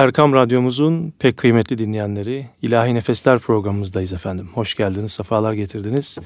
[0.00, 4.48] Erkam Radyomuzun pek kıymetli dinleyenleri İlahi Nefesler programımızdayız efendim.
[4.54, 6.18] Hoş geldiniz, sefalar getirdiniz.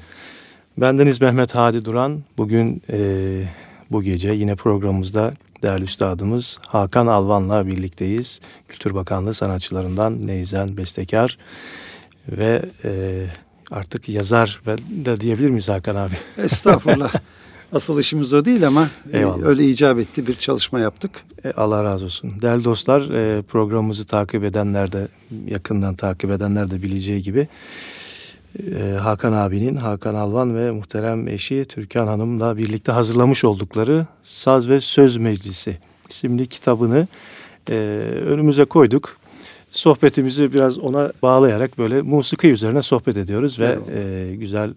[0.77, 2.23] Bendeniz Mehmet Hadi Duran.
[2.37, 2.99] Bugün e,
[3.91, 5.33] bu gece yine programımızda
[5.63, 8.41] değerli üstadımız Hakan Alvan'la birlikteyiz.
[8.67, 11.37] Kültür Bakanlığı sanatçılarından Neyzen Bestekar
[12.29, 13.23] ve e,
[13.71, 14.61] artık yazar
[15.05, 16.15] da diyebilir miyiz Hakan abi?
[16.37, 17.13] Estağfurullah.
[17.75, 19.45] Asıl işimiz o değil ama e, Eyvallah.
[19.45, 21.11] öyle icap etti bir çalışma yaptık.
[21.45, 22.31] E, Allah razı olsun.
[22.41, 25.07] Değerli dostlar e, programımızı takip edenler de
[25.47, 27.47] yakından takip edenler de bileceği gibi
[28.99, 35.17] Hakan abinin, Hakan Alvan ve muhterem eşi Türkan Hanım'la birlikte hazırlamış oldukları Saz ve Söz
[35.17, 35.77] Meclisi
[36.09, 37.07] isimli kitabını
[38.27, 39.17] önümüze koyduk.
[39.71, 44.39] Sohbetimizi biraz ona bağlayarak böyle musiki üzerine sohbet ediyoruz ve evet.
[44.39, 44.73] güzel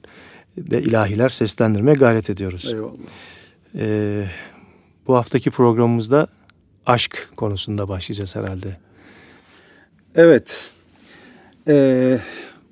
[0.71, 2.73] de ilahiler seslendirmeye gayret ediyoruz.
[2.73, 2.93] Eyvallah.
[3.75, 4.27] Ee,
[5.07, 6.27] bu haftaki programımızda
[6.87, 8.77] aşk konusunda başlayacağız herhalde.
[10.15, 10.71] Evet.
[11.69, 12.19] Ee,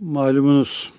[0.00, 0.92] malumunuz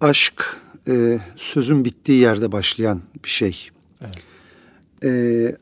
[0.00, 0.56] aşk
[0.88, 3.68] e, sözün bittiği yerde başlayan bir şey.
[4.00, 4.18] Evet.
[5.04, 5.56] Ee,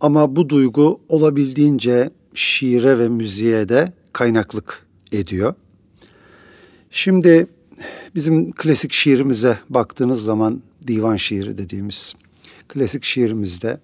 [0.00, 5.54] ama bu duygu olabildiğince şiire ve müziğe de kaynaklık ediyor.
[6.90, 7.46] Şimdi
[8.14, 12.14] Bizim klasik şiirimize baktığınız zaman divan şiiri dediğimiz
[12.68, 13.80] klasik şiirimizde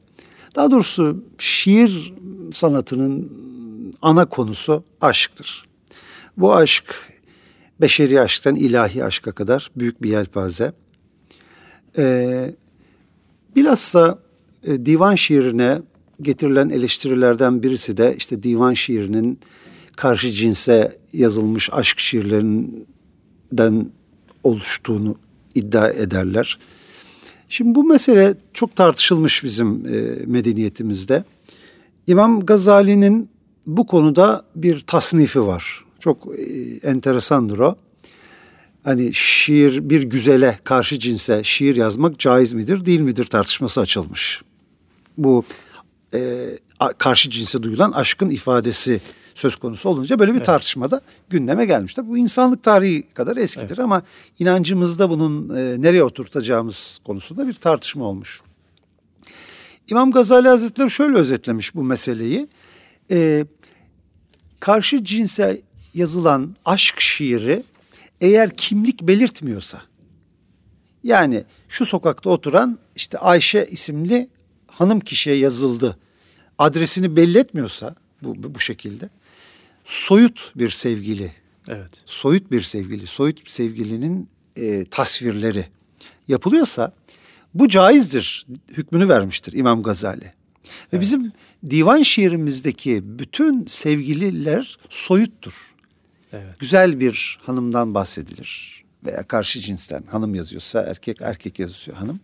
[0.57, 2.15] daha doğrusu şiir
[2.53, 3.33] sanatının
[4.03, 5.69] ana konusu aşktır.
[6.37, 6.85] Bu aşk
[7.81, 10.73] beşeri aşktan ilahi aşka kadar büyük bir yelpaze.
[11.99, 12.55] Ee,
[13.57, 14.19] bilhassa
[14.65, 15.83] e, divan şiirine
[16.23, 19.39] getirilen eleştirilerden birisi de işte divan şiirinin
[19.97, 23.93] karşı cinse yazılmış aşk şiirlerinden
[24.49, 25.17] oluştuğunu
[25.55, 26.59] iddia ederler.
[27.49, 31.25] Şimdi bu mesele çok tartışılmış bizim e, medeniyetimizde.
[32.07, 33.31] İmam Gazali'nin
[33.67, 35.85] bu konuda bir tasnifi var.
[35.99, 36.43] Çok e,
[36.89, 37.77] enteresandır o.
[38.85, 44.43] Hani şiir bir güzele karşı cinse şiir yazmak caiz midir değil midir tartışması açılmış.
[45.19, 45.45] Bu
[46.15, 46.49] e,
[46.99, 49.01] karşı cinse duyulan aşkın ifadesi
[49.39, 50.47] söz konusu olunca böyle bir evet.
[50.47, 51.01] tartışmada
[51.31, 51.95] gündeme gelmiş.
[51.95, 53.79] Tabii bu insanlık tarihi kadar eskidir evet.
[53.79, 54.03] ama
[54.39, 58.41] inancımızda bunun e, nereye oturtacağımız konusunda bir tartışma olmuş.
[59.91, 62.49] İmam Gazali Hazretleri şöyle özetlemiş bu meseleyi.
[63.11, 63.47] E,
[64.61, 65.63] karşı cinse
[65.95, 67.63] yazılan aşk şiiri
[68.21, 69.83] eğer kimlik belirtmiyorsa
[71.05, 74.29] yani şu sokakta oturan işte Ayşe isimli
[74.67, 75.99] hanım kişiye yazıldı
[76.59, 79.09] adresini belli etmiyorsa bu, bu şekilde
[79.89, 81.33] soyut bir sevgili.
[81.69, 81.91] Evet.
[82.05, 85.67] Soyut bir sevgili, soyut bir sevgilinin e, tasvirleri
[86.29, 86.93] yapılıyorsa
[87.55, 90.25] bu caizdir hükmünü vermiştir İmam Gazali.
[90.25, 90.33] Ve
[90.93, 91.03] evet.
[91.03, 91.33] bizim
[91.71, 95.55] divan şiirimizdeki bütün sevgililer soyuttur.
[96.33, 96.59] Evet.
[96.59, 102.21] Güzel bir hanımdan bahsedilir veya karşı cinsten hanım yazıyorsa erkek erkek yazıyor hanım.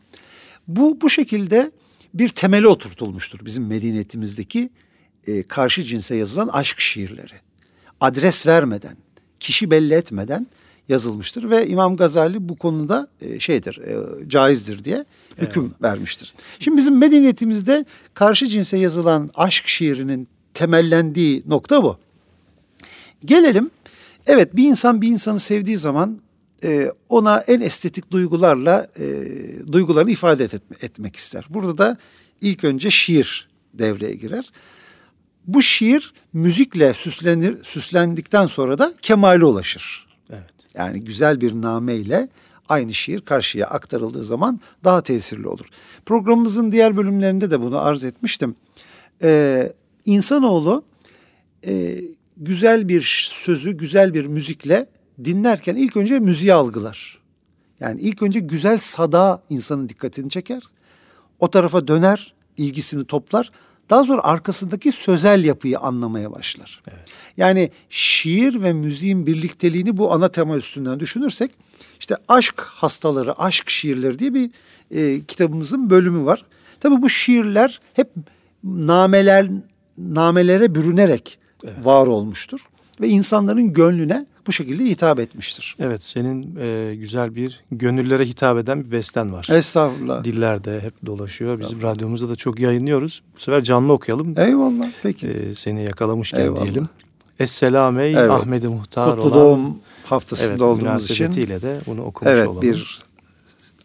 [0.69, 1.71] Bu bu şekilde
[2.15, 4.71] bir temeli oturtulmuştur bizim medeniyetimizdeki
[5.27, 7.45] e, karşı cinse yazılan aşk şiirleri
[8.01, 8.97] adres vermeden,
[9.41, 10.47] kişi belli etmeden
[10.89, 15.05] yazılmıştır ve İmam Gazali bu konuda e, şeydir, e, caizdir diye
[15.39, 15.83] hüküm evet.
[15.83, 16.35] vermiştir.
[16.59, 17.85] Şimdi bizim medeniyetimizde
[18.15, 21.99] karşı cinse yazılan aşk şiirinin temellendiği nokta bu.
[23.25, 23.71] Gelelim,
[24.27, 26.21] evet bir insan bir insanı sevdiği zaman
[26.65, 28.89] e, ona en estetik duygularla
[29.73, 30.49] duygularını ifade
[30.83, 31.47] etmek ister.
[31.51, 31.99] Burada da
[32.41, 34.51] ilk önce şiir devreye girer.
[35.47, 40.07] Bu şiir müzikle süslenir, süslendikten sonra da kemale ulaşır.
[40.31, 40.51] Evet.
[40.75, 42.29] Yani güzel bir nameyle
[42.69, 45.67] aynı şiir karşıya aktarıldığı zaman daha tesirli olur.
[46.07, 48.57] Programımızın diğer bölümlerinde de bunu arz etmiştim.
[49.23, 49.73] Ee,
[50.05, 50.85] insanoğlu
[51.67, 52.01] e,
[52.37, 54.87] güzel bir sözü, güzel bir müzikle
[55.25, 57.19] dinlerken ilk önce müziği algılar.
[57.81, 60.63] Yani ilk önce güzel sada insanın dikkatini çeker.
[61.39, 63.51] O tarafa döner, ilgisini toplar.
[63.91, 66.83] Daha sonra arkasındaki sözel yapıyı anlamaya başlar.
[66.89, 67.09] Evet.
[67.37, 71.51] Yani şiir ve müziğin birlikteliğini bu ana tema üstünden düşünürsek
[72.01, 74.51] işte aşk hastaları, aşk şiirleri diye bir
[74.91, 76.45] e, kitabımızın bölümü var.
[76.81, 78.11] Tabii bu şiirler hep
[78.65, 79.51] nameler
[79.99, 81.87] namelere bürünerek evet.
[81.87, 82.67] var olmuştur
[83.01, 85.77] ve insanların gönlüne bu şekilde hitap etmiştir.
[85.81, 89.47] Evet senin e, güzel bir gönüllere hitap eden bir besten var.
[89.51, 90.25] Estağfurullah.
[90.25, 91.61] Dillerde hep dolaşıyor.
[91.61, 93.23] Bizim radyomuzda da çok yayınlıyoruz.
[93.37, 94.39] Bu sefer canlı okuyalım.
[94.39, 95.27] Eyvallah peki.
[95.29, 96.63] E, seni yakalamışken Eyvallah.
[96.63, 96.89] diyelim.
[97.41, 98.31] Esselam ey evet.
[98.31, 99.35] Ahmet-i Muhtar Kutlu olan.
[99.35, 101.33] doğum haftasında evet, olduğumuz için.
[101.33, 102.65] de bunu okumuş evet, olalım.
[102.65, 103.03] Evet bir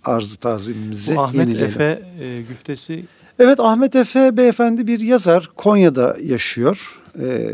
[0.03, 1.69] arz-ı tazimimizi Bu Ahmet yenileyelim.
[1.69, 3.05] Efe e, güftesi
[3.39, 5.49] Evet Ahmet Efe beyefendi bir yazar.
[5.55, 7.01] Konya'da yaşıyor.
[7.19, 7.51] Ee,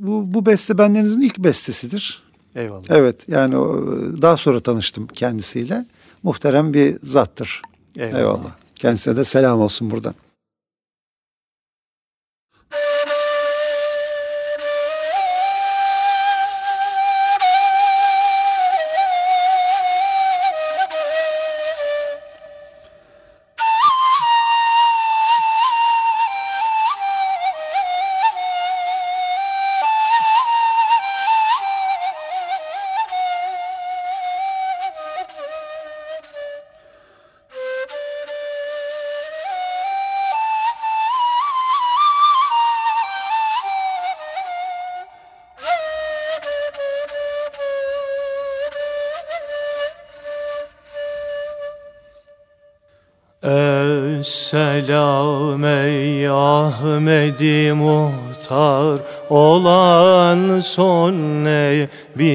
[0.00, 2.22] bu, bu beste bendenizin ilk bestesidir.
[2.54, 2.84] Eyvallah.
[2.88, 3.86] Evet yani o,
[4.22, 5.86] daha sonra tanıştım kendisiyle.
[6.22, 7.62] Muhterem bir zattır.
[7.96, 8.18] Eyvallah.
[8.18, 8.56] Eyvallah.
[8.74, 10.14] Kendisine de selam olsun buradan.
[54.50, 58.98] Selam ey Ahmedi muhtar.
[59.30, 61.14] Olan son
[61.44, 62.32] nebi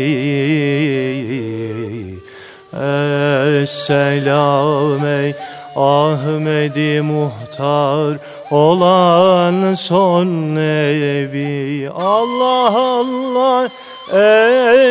[3.68, 5.36] Selam ey
[5.76, 8.18] Ahmedi muhtar.
[8.52, 13.70] Olan son nebi Allah Allah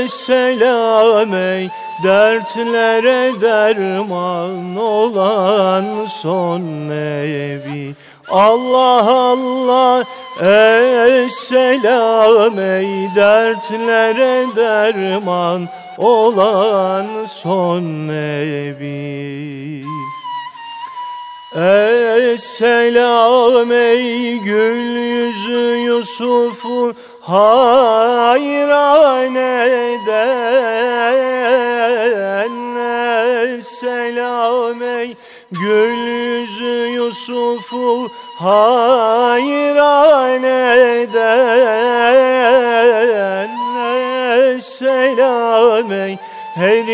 [0.02, 1.68] Esselam ey
[2.02, 7.94] Dertlere derman olan son nebi
[8.30, 10.04] Allah Allah
[11.26, 15.68] Esselam ey dertlere derman
[15.98, 19.84] olan son nebi
[22.32, 30.12] Esselam ey gül yüzü Yusuf'u hayran eden
[33.58, 35.14] Esselam ey
[35.50, 38.08] gül yüzü Yusuf'u.
[38.38, 40.42] Hayran
[41.02, 41.50] eden
[44.56, 46.18] Esselam ey
[46.54, 46.86] her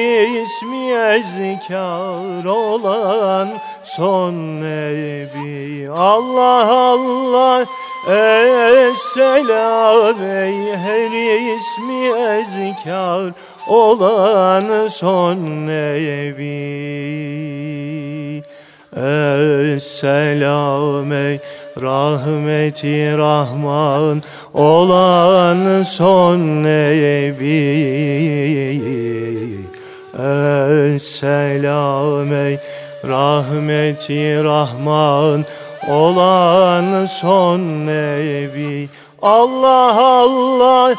[0.43, 3.49] ismi ezkar olan
[3.85, 5.91] son nebi.
[5.91, 7.67] Allah Allah
[8.91, 11.13] Esselam ey her
[11.57, 13.33] ismi ezkar
[13.69, 16.59] olan son nebi.
[19.75, 21.39] Esselam ey
[21.81, 24.23] rahmeti rahman
[24.55, 27.59] olan son nebi.
[30.95, 32.59] Esselam ey
[33.05, 35.45] rahmeti rahman
[35.89, 38.89] olan son nebi.
[39.23, 40.95] Allah Allah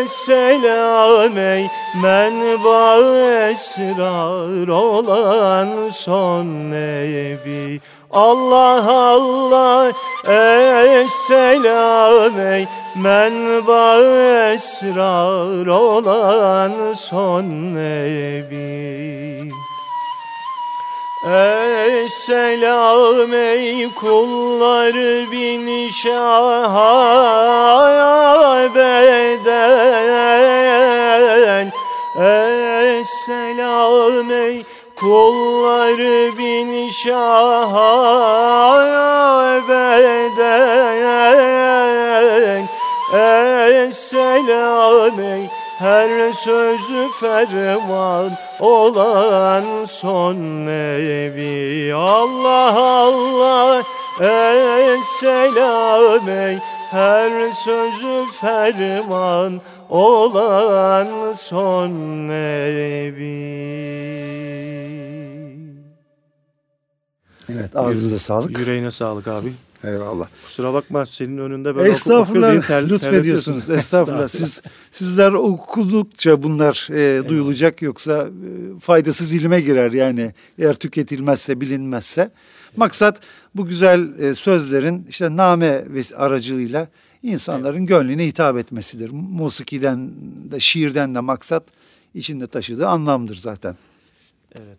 [0.00, 1.68] Esselam ey
[2.02, 2.96] menba
[3.50, 7.80] esrar olan son nebi
[8.10, 9.92] Allah Allah
[11.04, 12.66] Esselam ey
[12.96, 14.00] menba
[14.52, 17.44] esrar olan son
[17.74, 19.52] nebi.
[22.04, 27.08] Esselam ey kulları bin şaha
[28.74, 29.98] beden
[32.98, 34.64] Esselam ey
[35.00, 37.98] kulları bin şaha
[39.68, 40.68] beden
[43.88, 48.30] Esselam ey her sözü ferman
[48.60, 51.94] olan son nebi.
[51.94, 53.82] Allah Allah
[54.20, 56.58] Esselam ey.
[56.90, 61.90] Her sözü ferman olan son
[62.28, 63.58] nebi
[67.48, 68.58] Evet ağzınıza sağlık.
[68.58, 69.52] Yüreğine sağlık abi.
[69.84, 70.28] Eyvallah.
[70.44, 73.70] Kusura bakma senin önünde ben oku- Estağfurullah diye ter- lütfediyorsunuz.
[73.70, 74.28] Estağfurullah.
[74.28, 82.30] Siz sizler okudukça bunlar e, duyulacak yoksa e, faydasız ilime girer yani eğer tüketilmezse bilinmezse.
[82.76, 83.20] Maksat
[83.54, 86.88] bu güzel e, sözlerin işte name ve aracılığıyla
[87.22, 89.10] insanların gönlüne hitap etmesidir.
[89.12, 90.10] Musikiden
[90.50, 91.64] de şiirden de maksat
[92.14, 93.76] içinde taşıdığı anlamdır zaten.
[94.54, 94.78] Evet.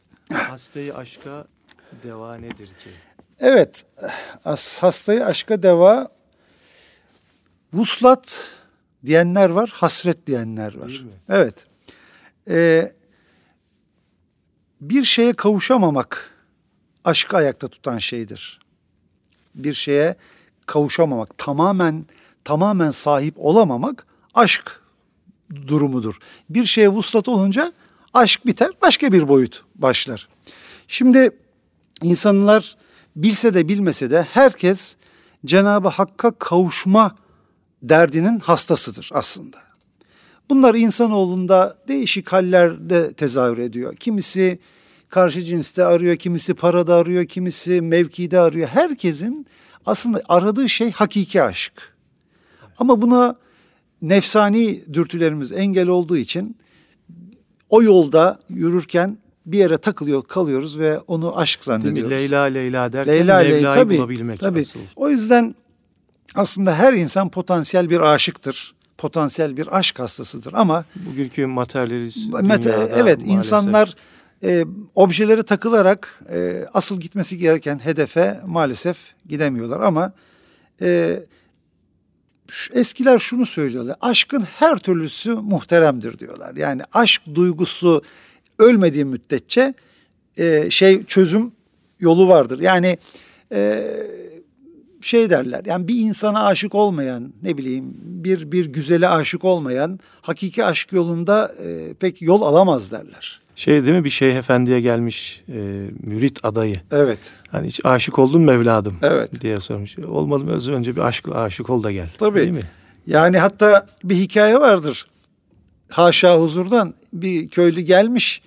[0.50, 1.46] Hastayı aşka
[2.04, 2.90] deva nedir ki?
[3.40, 3.86] Evet,
[4.46, 6.08] as, hastayı aşka deva
[7.74, 8.48] vuslat
[9.06, 11.04] diyenler var, hasret diyenler var.
[11.30, 11.66] Evet.
[12.50, 12.94] Ee,
[14.82, 16.34] bir şeye kavuşamamak
[17.04, 18.60] aşkı ayakta tutan şeydir.
[19.56, 20.16] Bir şeye
[20.66, 22.06] kavuşamamak, tamamen
[22.44, 24.82] tamamen sahip olamamak aşk
[25.68, 26.20] durumudur.
[26.50, 27.74] Bir şeye vuslat olunca
[28.14, 30.28] aşk biter, başka bir boyut başlar.
[30.88, 31.32] Şimdi
[32.04, 32.78] insanlar
[33.16, 34.96] bilse de bilmese de herkes
[35.46, 37.16] Cenab-ı Hakk'a kavuşma
[37.84, 39.58] derdinin hastasıdır aslında.
[40.50, 43.96] Bunlar insanoğlunda değişik hallerde tezahür ediyor.
[43.96, 44.60] Kimisi
[45.10, 48.68] karşı cinste arıyor, kimisi parada arıyor, kimisi mevkide arıyor.
[48.68, 49.48] Herkesin
[49.86, 51.74] aslında aradığı şey hakiki aşk.
[52.78, 53.36] Ama buna
[54.02, 56.58] nefsani dürtülerimiz engel olduğu için
[57.70, 59.18] o yolda yürürken
[59.52, 62.12] bir yere takılıyor, kalıyoruz ve onu aşk zannediyoruz.
[62.12, 64.60] Leyla Leyla derken Leyla, Mevla'yı tabii, bulabilmek tabii.
[64.60, 64.80] asıl.
[64.96, 65.56] O yüzden
[66.36, 68.76] aslında her insan potansiyel bir aşıktır.
[68.98, 73.28] Potansiyel bir aşk hastasıdır ama bugünkü materyalist mete, evet maalesef.
[73.28, 73.96] insanlar
[74.44, 74.66] e,
[74.96, 78.98] objelere takılarak e, asıl gitmesi gereken hedefe maalesef
[79.30, 80.14] gidemiyorlar ama
[80.82, 81.20] e,
[82.74, 83.96] eskiler şunu söylüyorlar.
[84.02, 86.56] Aşkın her türlüsü muhteremdir diyorlar.
[86.56, 88.04] Yani aşk duygusu
[88.60, 89.74] ölmediği müddetçe
[90.38, 91.52] e, şey çözüm
[92.00, 92.60] yolu vardır.
[92.60, 92.98] Yani
[93.52, 93.88] e,
[95.02, 95.66] şey derler.
[95.66, 101.52] Yani bir insana aşık olmayan, ne bileyim, bir bir güzele aşık olmayan hakiki aşk yolunda
[101.66, 103.42] e, pek yol alamaz derler.
[103.56, 106.76] Şey değil mi bir şeyh efendiye gelmiş e, mürit adayı.
[106.92, 107.20] Evet.
[107.52, 108.98] Hani hiç aşık oldun mu evladım?
[109.02, 109.42] Evet.
[109.42, 110.00] Diye sormuş.
[110.00, 112.10] Olmadı mı önce bir aşk aşık ol da gel.
[112.18, 112.40] Tabii.
[112.40, 112.70] Değil mi?
[113.08, 115.08] Yani hatta bir hikaye vardır.
[115.90, 118.42] Haşa huzurdan bir köylü gelmiş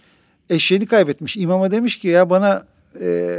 [0.51, 1.37] eşeğini kaybetmiş.
[1.37, 2.67] İmama demiş ki ya bana
[3.01, 3.39] e,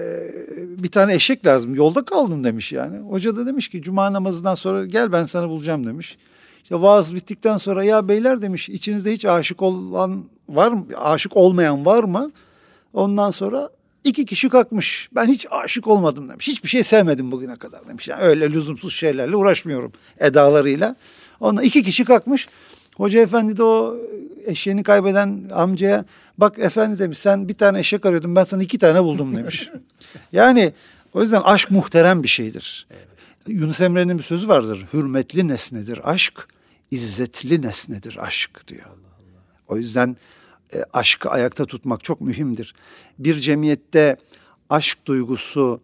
[0.83, 1.75] bir tane eşek lazım.
[1.75, 2.97] Yolda kaldım demiş yani.
[2.97, 6.17] Hoca da demiş ki cuma namazından sonra gel ben sana bulacağım demiş.
[6.63, 10.85] İşte vaaz bittikten sonra ya beyler demiş içinizde hiç aşık olan var mı?
[10.97, 12.31] Aşık olmayan var mı?
[12.93, 13.69] Ondan sonra
[14.03, 15.09] iki kişi kalkmış.
[15.15, 16.47] Ben hiç aşık olmadım demiş.
[16.47, 18.07] Hiçbir şey sevmedim bugüne kadar demiş.
[18.07, 20.95] Yani öyle lüzumsuz şeylerle uğraşmıyorum edalarıyla.
[21.39, 22.47] Ondan iki kişi kalkmış.
[22.97, 23.97] Hoca efendi de o
[24.45, 26.05] eşeğini kaybeden amcaya
[26.37, 29.69] bak efendi demiş sen bir tane eşek arıyordun ben sana iki tane buldum demiş.
[30.31, 30.73] yani
[31.13, 32.87] o yüzden aşk muhterem bir şeydir.
[32.91, 33.07] Evet.
[33.47, 34.85] Yunus Emre'nin bir sözü vardır.
[34.93, 36.47] Hürmetli nesnedir aşk,
[36.91, 38.85] izzetli nesnedir aşk diyor.
[39.67, 40.17] O yüzden
[40.73, 42.75] e, aşkı ayakta tutmak çok mühimdir.
[43.19, 44.17] Bir cemiyette
[44.69, 45.81] aşk duygusu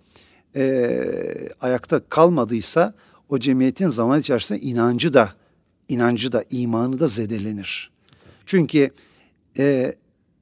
[0.56, 2.94] e, ayakta kalmadıysa
[3.29, 5.34] o cemiyetin zaman içerisinde inancı da
[5.88, 7.91] inancı da imanı da zedelenir.
[8.46, 8.91] Çünkü
[9.58, 9.96] e,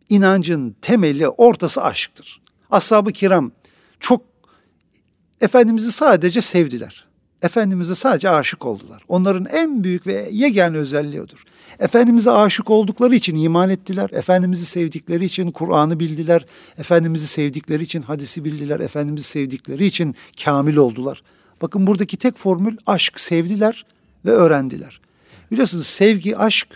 [0.09, 2.41] inancın temeli ortası aşktır.
[2.71, 3.51] Ashab-ı kiram
[3.99, 4.21] çok
[5.41, 7.07] Efendimiz'i sadece sevdiler.
[7.41, 9.03] Efendimiz'e sadece aşık oldular.
[9.07, 11.43] Onların en büyük ve yegane özelliği odur.
[11.79, 14.09] Efendimiz'e aşık oldukları için iman ettiler.
[14.13, 16.45] Efendimiz'i sevdikleri için Kur'an'ı bildiler.
[16.77, 18.79] Efendimiz'i sevdikleri için hadisi bildiler.
[18.79, 21.23] Efendimiz'i sevdikleri için kamil oldular.
[21.61, 23.85] Bakın buradaki tek formül aşk sevdiler
[24.25, 25.01] ve öğrendiler.
[25.51, 26.67] Biliyorsunuz sevgi, aşk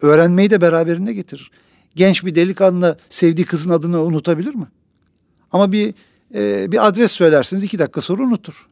[0.00, 1.50] öğrenmeyi de beraberinde getirir.
[1.96, 4.66] Genç bir delikanlı sevdiği kızın adını unutabilir mi?
[5.52, 5.94] Ama bir
[6.34, 8.66] e, bir adres söylerseniz iki dakika sonra unutur.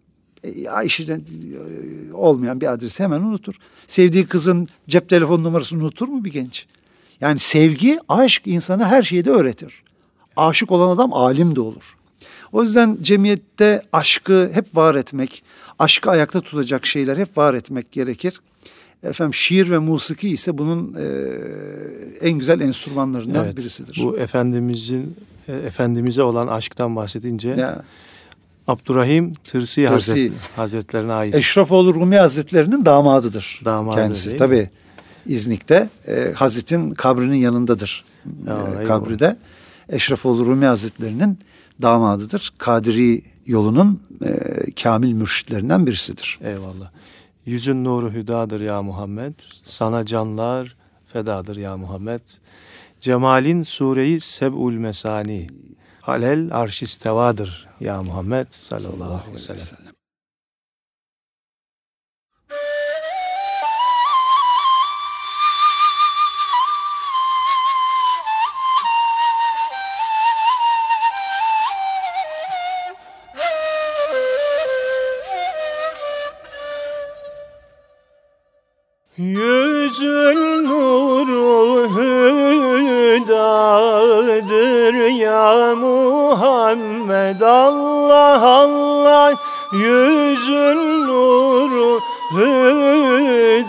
[0.44, 3.54] E, Ayşe'den e, olmayan bir adres hemen unutur.
[3.86, 6.66] Sevdiği kızın cep telefon numarasını unutur mu bir genç?
[7.20, 9.82] Yani sevgi, aşk insana her şeyi de öğretir.
[10.36, 11.96] Aşık olan adam alim de olur.
[12.52, 15.44] O yüzden cemiyette aşkı hep var etmek,
[15.78, 18.40] aşkı ayakta tutacak şeyler hep var etmek gerekir.
[19.04, 24.00] Efendim şiir ve musiki ise bunun e, en güzel enstrümanlarından evet, birisidir.
[24.02, 25.16] Bu Efendimizin
[25.48, 27.82] e, Efendimiz'e olan aşktan bahsedince ya.
[28.66, 31.34] Abdurrahim Tırsi, Tırsi Hazret, Hazretlerine ait.
[31.34, 34.36] Eşrefoğlu Rumi Hazretlerinin damadıdır Damadı kendisi.
[34.36, 34.70] Tabi
[35.26, 38.04] İznik'te e, Hazret'in kabrinin yanındadır.
[38.46, 39.36] Ya, e, kabride.
[39.88, 41.38] Eşrefoğlu Rumi Hazretlerinin
[41.82, 42.52] damadıdır.
[42.58, 44.30] Kadiri yolunun e,
[44.82, 46.38] kamil mürşitlerinden birisidir.
[46.44, 46.90] Eyvallah.
[47.46, 49.34] Yüzün nuru hüdadır ya Muhammed.
[49.62, 52.20] Sana canlar fedadır ya Muhammed.
[53.00, 55.46] Cemalin sureyi seb'ul mesani.
[56.06, 59.83] Alel arşistevadır ya Muhammed sallallahu aleyhi ve sellem.
[79.18, 83.34] Yüzün nuru hüdadır
[85.06, 89.32] ya Muhammed Allah Allah.
[89.72, 92.00] Yüzün nuru
[92.32, 93.68] hüdadır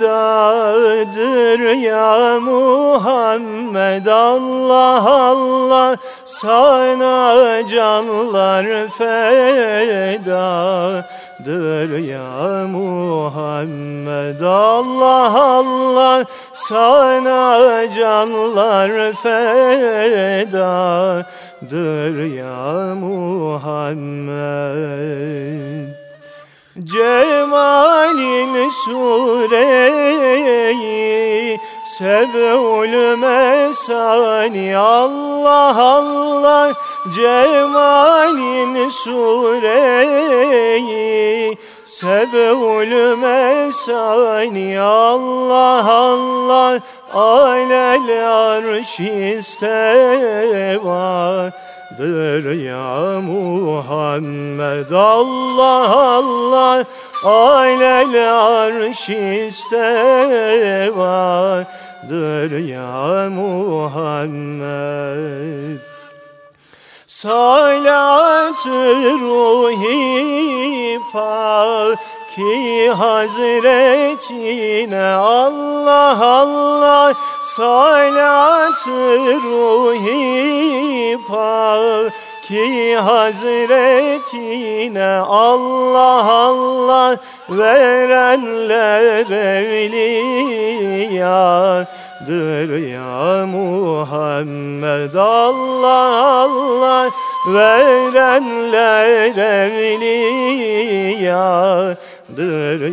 [1.74, 5.98] ya Muhammed Allah Allah.
[6.25, 8.66] Sana canlar
[8.98, 10.46] feda
[11.46, 21.25] Dır ya Muhammed Allah Allah sana canlar feda
[22.20, 24.36] ya Muhammed.
[26.80, 29.66] Cemalin sureyi
[31.98, 36.74] Seb'ül mesani Allah Allah
[37.16, 39.98] Cemalin sureyi.
[41.86, 46.80] Seb'ül mesani Allah Allah
[47.14, 50.46] Alel arş isteva
[52.00, 56.84] vardır ya Muhammed Allah Allah
[57.24, 59.10] Alel arş
[62.10, 64.66] vardır ya Muhammed.
[67.08, 68.66] Salat
[69.22, 72.00] ruhi pak
[72.36, 73.86] ki hazretine
[75.16, 77.14] Allah Allah.
[77.44, 78.88] Salat
[79.44, 81.18] ruhi
[82.48, 84.02] ki hazretine
[85.28, 87.18] Allah Allah
[87.50, 89.32] verenler
[89.66, 90.30] evliyadır
[92.88, 95.14] ya Muhammed.
[95.14, 97.10] Allah Allah
[97.48, 99.36] verenler
[99.66, 101.28] evliyadır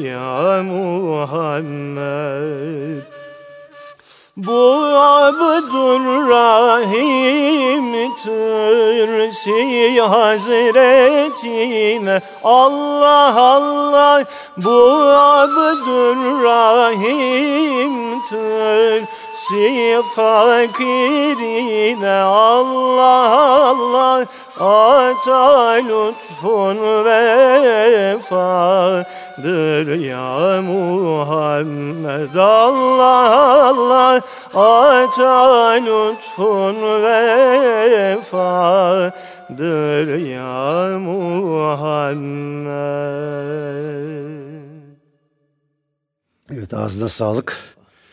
[0.04, 1.92] ya Muhammed
[4.36, 4.52] bu
[4.96, 6.12] Abdurrahim
[8.22, 11.02] Tırsi Hazretine.
[12.44, 14.24] Allah Allah
[14.56, 14.80] bu
[15.12, 16.32] Abdurrahim
[19.49, 23.28] Tırsi fakirine Allah
[23.70, 24.26] Allah
[24.61, 28.34] ata lütfun vefadır
[30.00, 34.20] ya Muhammed Allah Allah
[34.54, 38.46] ata lütfun vefadır
[40.18, 42.72] ya Muhammed
[46.50, 47.56] Evet ağzına sağlık.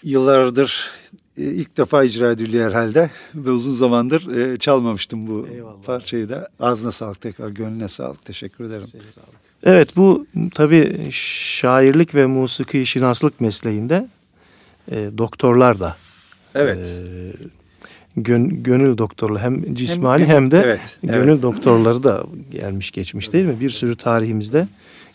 [0.03, 0.98] Yıllardır
[1.39, 5.83] ilk defa icra ediliyor herhalde ve uzun zamandır e, çalmamıştım bu Eyvallah.
[5.85, 6.47] parçayı da.
[6.59, 8.25] Ağzına sağlık tekrar, gönlüne sağlık.
[8.25, 8.85] Teşekkür ederim.
[9.63, 14.07] Evet bu tabii şairlik ve musiki şinaslık mesleğinde
[14.91, 15.97] e, doktorlar da
[16.55, 16.87] evet.
[16.87, 21.41] e, gön, gönül doktorlu hem cismani hem, hem de evet, gönül evet.
[21.41, 23.59] doktorları da gelmiş geçmiş değil mi?
[23.59, 24.67] Bir sürü tarihimizde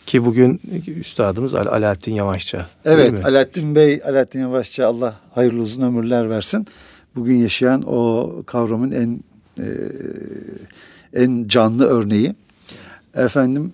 [0.05, 2.67] ki bugün üstadımız Al Alaaddin Yavaşça.
[2.85, 6.67] Evet Alaaddin Bey, Alaaddin Yavaşça Allah hayırlı uzun ömürler versin.
[7.15, 9.19] Bugün yaşayan o kavramın en
[9.59, 9.67] e,
[11.13, 12.35] en canlı örneği.
[13.15, 13.73] Efendim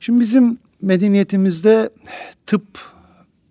[0.00, 1.90] şimdi bizim medeniyetimizde
[2.46, 2.64] tıp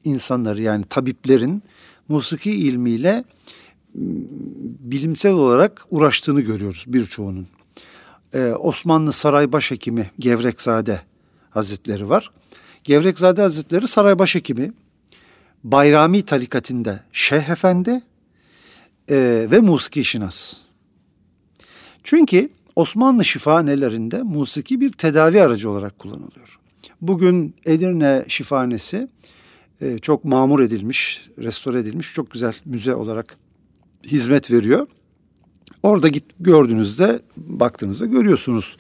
[0.04, 1.64] insanları yani tabiplerin
[2.10, 3.24] musiki ilmiyle
[4.80, 7.48] bilimsel olarak uğraştığını görüyoruz birçoğunun.
[8.34, 11.02] Ee, Osmanlı Saray Başhekimi Gevrekzade
[11.52, 12.32] Hazretleri var.
[12.84, 14.74] Gevrekzade Hazretleri saray başhekimi,
[15.64, 18.02] Bayrami tarikatinde Şeyh Efendi
[19.10, 20.54] e, ve musiki şinas.
[22.04, 26.60] Çünkü Osmanlı şifahanelerinde musiki bir tedavi aracı olarak kullanılıyor.
[27.02, 29.08] Bugün Edirne Şifahanesi
[29.82, 33.38] e, çok mamur edilmiş, restore edilmiş, çok güzel müze olarak
[34.06, 34.88] hizmet veriyor.
[35.84, 38.78] Orada git gördüğünüzde, baktığınızda görüyorsunuz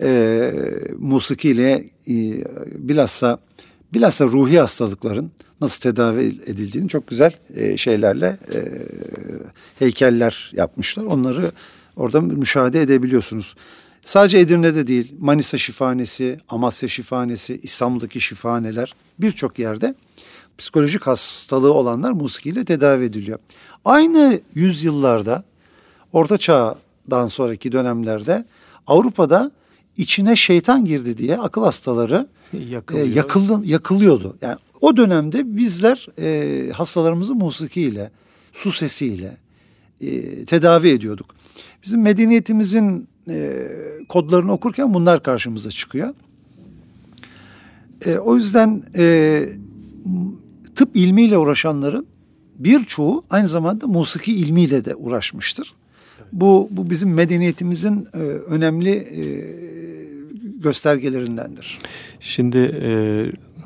[0.00, 0.52] e,
[0.98, 1.72] musikiyle
[2.08, 2.14] e,
[2.66, 3.38] bilhassa
[3.94, 8.58] bilhassa ruhi hastalıkların nasıl tedavi edildiğini çok güzel e, şeylerle e,
[9.78, 11.04] heykeller yapmışlar.
[11.04, 11.52] Onları
[11.96, 13.54] orada müşahede edebiliyorsunuz.
[14.02, 19.94] Sadece Edirne'de değil, Manisa Şifanesi, Amasya Şifanesi, İstanbul'daki şifahaneler birçok yerde
[20.58, 23.38] psikolojik hastalığı olanlar musikiyle tedavi ediliyor.
[23.84, 25.44] Aynı yüzyıllarda,
[26.12, 28.44] Orta Çağ'dan sonraki dönemlerde
[28.86, 29.50] Avrupa'da
[29.96, 32.28] içine şeytan girdi diye akıl hastaları
[32.94, 34.36] e, yakıldı, yakılıyordu.
[34.42, 38.10] Yani o dönemde bizler e, hastalarımızı musikiyle,
[38.52, 39.36] su sesiyle
[40.00, 41.34] e, tedavi ediyorduk.
[41.84, 43.68] Bizim medeniyetimizin e,
[44.08, 46.14] kodlarını okurken bunlar karşımıza çıkıyor.
[48.06, 49.48] E, o yüzden e,
[50.74, 52.06] tıp ilmiyle uğraşanların
[52.58, 55.74] birçoğu aynı zamanda musiki ilmiyle de uğraşmıştır.
[56.32, 59.22] Bu, bu bizim medeniyetimizin e, önemli e,
[60.62, 61.78] göstergelerindendir.
[62.20, 62.90] Şimdi e,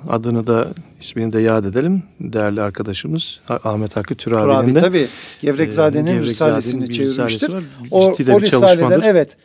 [0.08, 0.68] adını da
[1.00, 2.02] ismini de yad edelim.
[2.20, 4.78] Değerli arkadaşımız Ahmet Hakkı Türabi'nin de.
[4.78, 5.08] Tabii
[5.40, 7.52] Gevrekzade'nin e, Risalesini çevirmiştir.
[7.52, 7.62] Var.
[7.90, 9.02] O, Ciddi de o bir çalışmadır.
[9.04, 9.36] Evet.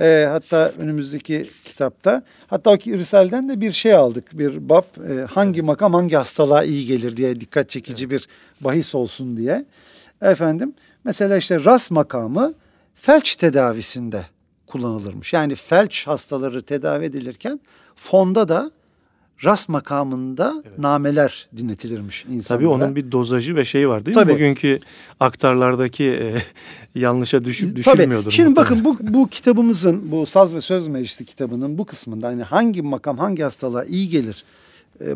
[0.00, 4.38] E, hatta önümüzdeki kitapta hatta o Risaleden de bir şey aldık.
[4.38, 8.12] Bir bab e, hangi makam hangi hastalığa iyi gelir diye dikkat çekici evet.
[8.12, 8.28] bir
[8.64, 9.64] bahis olsun diye.
[10.22, 12.54] Efendim mesela işte ras makamı
[12.94, 14.26] felç tedavisinde
[14.76, 15.32] kullanılırmış.
[15.32, 17.60] Yani felç hastaları tedavi edilirken
[17.96, 18.70] fonda da
[19.44, 20.78] ras makamında evet.
[20.78, 22.58] nameler dinletilirmiş insanlara.
[22.58, 24.32] Tabii onun bir dozajı ve şeyi var değil Tabii.
[24.32, 24.34] mi?
[24.34, 24.78] Bugünkü
[25.20, 26.34] aktarlardaki e,
[27.00, 28.24] yanlışa düşüp düşülmüyordur.
[28.24, 28.34] Tabii.
[28.34, 32.82] Şimdi bakın bu, bu kitabımızın bu Saz ve Söz Meclisi kitabının bu kısmında hani hangi
[32.82, 34.44] makam hangi hastalığa iyi gelir
[35.00, 35.06] e,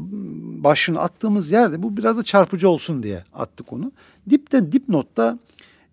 [0.64, 3.92] başını attığımız yerde bu biraz da çarpıcı olsun diye attık onu.
[4.30, 5.38] Dipten dipnotta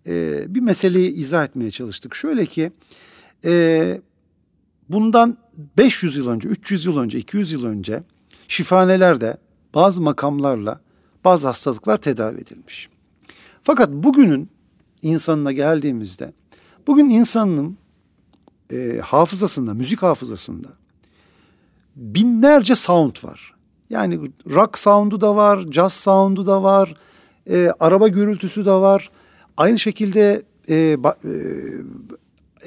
[0.06, 2.14] e, bir meseleyi izah etmeye çalıştık.
[2.14, 2.72] Şöyle ki
[3.44, 4.00] e,
[4.88, 5.38] bundan
[5.78, 8.02] 500 yıl önce, 300 yıl önce, 200 yıl önce
[8.48, 9.36] şifanelerde
[9.74, 10.80] bazı makamlarla
[11.24, 12.88] bazı hastalıklar tedavi edilmiş.
[13.62, 14.50] Fakat bugünün
[15.02, 16.32] insanına geldiğimizde
[16.86, 17.78] bugün insanın
[18.72, 20.68] e, hafızasında, müzik hafızasında
[21.96, 23.54] binlerce sound var.
[23.90, 26.94] Yani rock sound'u da var, jazz sound'u da var,
[27.50, 29.10] e, araba gürültüsü de var.
[29.56, 31.30] Aynı şekilde e, ba, e,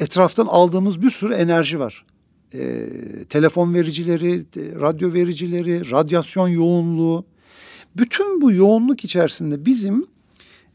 [0.02, 2.06] etraftan aldığımız bir sürü enerji var
[2.54, 2.90] e,
[3.30, 4.46] telefon vericileri,
[4.82, 7.26] radyo vericileri, radyasyon yoğunluğu.
[7.98, 10.06] Bütün bu yoğunluk içerisinde bizim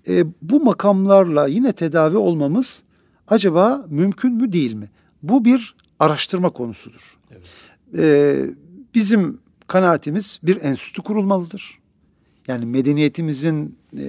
[0.08, 2.82] e, bu makamlarla yine tedavi olmamız
[3.28, 4.90] acaba mümkün mü değil mi?
[5.22, 7.18] Bu bir araştırma konusudur.
[7.30, 7.42] Evet.
[7.98, 8.36] E,
[8.94, 11.78] bizim kanaatimiz bir enstitü kurulmalıdır.
[12.48, 14.06] Yani medeniyetimizin e,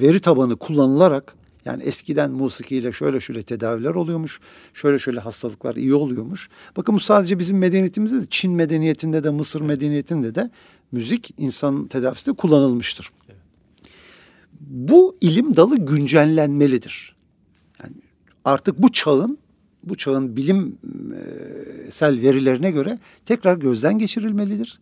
[0.00, 4.40] veri tabanı kullanılarak yani eskiden musikiyle şöyle şöyle tedaviler oluyormuş.
[4.74, 6.48] Şöyle şöyle hastalıklar iyi oluyormuş.
[6.76, 10.50] Bakın bu sadece bizim medeniyetimizde de Çin medeniyetinde de Mısır medeniyetinde de
[10.92, 13.10] müzik insan tedavisinde kullanılmıştır.
[14.60, 17.16] Bu ilim dalı güncellenmelidir.
[17.82, 17.94] Yani
[18.44, 19.38] artık bu çağın
[19.84, 24.78] bu çağın bilimsel verilerine göre tekrar gözden geçirilmelidir.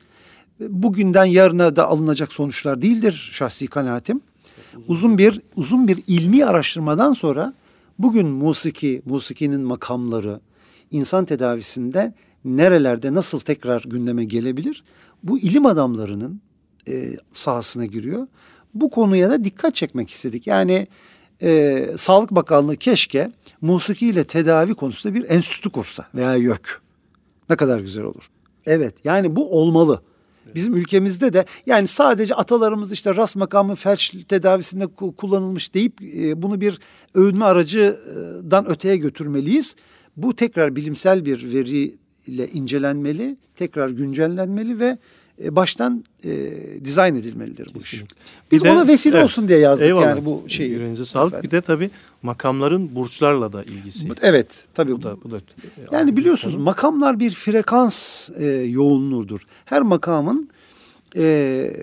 [0.61, 4.21] Bugünden yarına da alınacak sonuçlar değildir şahsi kanaatim
[4.89, 7.55] uzun bir uzun bir ilmi araştırmadan sonra
[7.99, 10.41] bugün musiki, musikinin makamları
[10.91, 14.85] insan tedavisinde nerelerde nasıl tekrar gündeme gelebilir?
[15.23, 16.41] Bu ilim adamlarının
[16.89, 18.27] e, sahasına giriyor.
[18.75, 20.47] Bu konuya da dikkat çekmek istedik.
[20.47, 20.87] Yani
[21.43, 26.83] e, Sağlık Bakanlığı keşke musiki ile tedavi konusunda bir enstitü kursa veya YÖK.
[27.51, 28.31] Ne kadar güzel olur.
[28.67, 30.03] Evet yani bu olmalı.
[30.55, 34.87] Bizim ülkemizde de yani sadece atalarımız işte ras makamı felç tedavisinde
[35.17, 36.79] kullanılmış deyip e, bunu bir
[37.15, 39.77] övünme aracıdan öteye götürmeliyiz.
[40.17, 44.99] Bu tekrar bilimsel bir veriyle incelenmeli, tekrar güncellenmeli ve
[45.43, 46.51] e, baştan e,
[46.85, 48.05] dizayn edilmelidir bu iş.
[48.53, 50.07] Biz bir ona vesile evet, olsun diye yazdık eyvallah.
[50.07, 50.71] yani bu şeyi.
[50.71, 51.33] Yüreğinize sağlık.
[51.33, 51.51] Efendim.
[51.51, 51.91] Bir de tabii
[52.23, 54.09] makamların burçlarla da ilgisi.
[54.23, 54.93] Evet tabii.
[54.93, 55.41] Bu da, bu da
[55.93, 56.65] yani biliyorsunuz konu.
[56.65, 59.41] makamlar bir frekans e, yoğunluğudur.
[59.65, 60.51] Her makamın
[61.17, 61.77] e,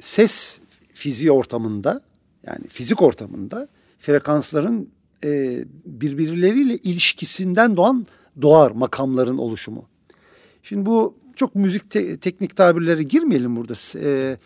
[0.00, 0.60] ses
[0.94, 2.00] fiziği ortamında
[2.46, 4.88] yani fizik ortamında frekansların
[5.24, 8.06] e, birbirleriyle ilişkisinden doğan
[8.42, 9.84] doğar makamların oluşumu.
[10.62, 13.74] Şimdi bu çok müzik te- teknik tabirlere girmeyelim burada.
[14.00, 14.36] E,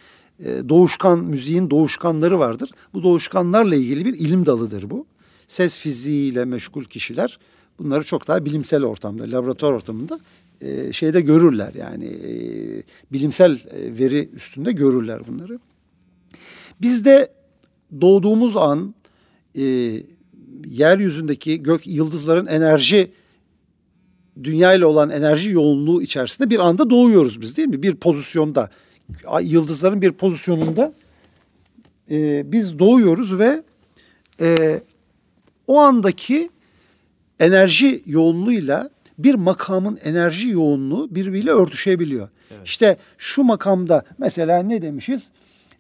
[0.45, 2.71] e, doğuşkan müziğin doğuşkanları vardır.
[2.95, 5.07] Bu doğuşkanlarla ilgili bir ilim dalıdır bu.
[5.49, 7.39] Ses fiziğiyle meşgul kişiler
[7.79, 10.21] bunları çok daha bilimsel ortamda, laboratuvar ortamında
[10.61, 11.73] e, şeyde görürler.
[11.75, 12.33] Yani e,
[13.13, 15.59] bilimsel e, veri üstünde görürler bunları.
[16.81, 17.33] Biz de
[18.01, 18.95] doğduğumuz an
[19.55, 19.63] e,
[20.67, 23.11] yeryüzündündeki gök yıldızların enerji
[24.45, 27.83] dünya ile olan enerji yoğunluğu içerisinde bir anda doğuyoruz biz değil mi?
[27.83, 28.71] Bir pozisyonda
[29.43, 30.93] yıldızların bir pozisyonunda
[32.11, 33.63] e, biz doğuyoruz ve
[34.41, 34.81] e,
[35.67, 36.51] o andaki
[37.41, 42.29] enerji yoğunluğuyla bir makamın enerji yoğunluğu birbiriyle örtüşebiliyor.
[42.51, 42.61] Evet.
[42.65, 45.31] İşte şu makamda mesela ne demişiz?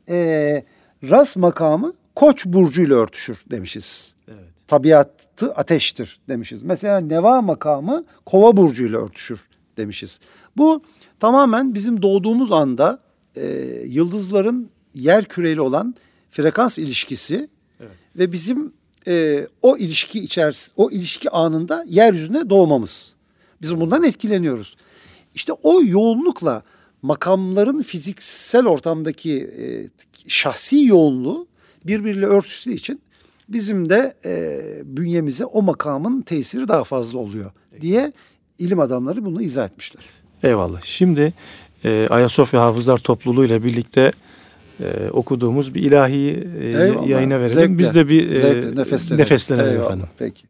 [0.08, 0.64] Ee,
[1.10, 4.14] ras makamı koç burcuyla örtüşür demişiz.
[4.28, 4.44] Evet.
[4.70, 6.62] Tabiatı ateştir demişiz.
[6.62, 9.40] Mesela neva makamı kova burcuyla örtüşür
[9.76, 10.20] demişiz.
[10.56, 10.82] Bu
[11.20, 13.02] tamamen bizim doğduğumuz anda
[13.36, 13.46] e,
[13.86, 15.94] yıldızların yer küreyle olan
[16.30, 17.48] frekans ilişkisi
[17.80, 17.90] evet.
[18.16, 18.72] ve bizim
[19.06, 23.14] e, o ilişki içerisinde o ilişki anında yeryüzüne doğmamız.
[23.62, 24.76] Biz bundan etkileniyoruz.
[25.34, 26.62] İşte o yoğunlukla
[27.02, 29.64] makamların fiziksel ortamdaki e,
[30.28, 31.46] şahsi yoğunluğu
[31.84, 33.00] birbiriyle örtüştüğü için
[33.50, 38.12] bizim de e, bünyemize o makamın tesiri daha fazla oluyor diye
[38.58, 40.02] ilim adamları bunu izah etmişler.
[40.42, 40.80] Eyvallah.
[40.82, 41.32] Şimdi
[41.84, 44.12] e, Ayasofya Hafızlar Topluluğu ile birlikte
[44.80, 46.68] e, okuduğumuz bir ilahi e,
[47.06, 47.48] yayına verelim.
[47.48, 50.06] Zevkle, Biz de bir e, nefeslenelim, nefeslenelim efendim.
[50.18, 50.49] Peki.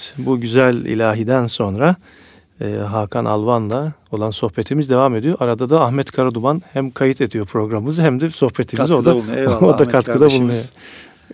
[0.00, 1.96] Evet bu güzel ilahiden sonra
[2.60, 5.36] e, Hakan Alvan'la olan sohbetimiz devam ediyor.
[5.40, 9.16] Arada da Ahmet Karaduman hem kayıt ediyor programımızı hem de sohbetimizi o da,
[9.66, 10.64] o da katkıda bulunuyor.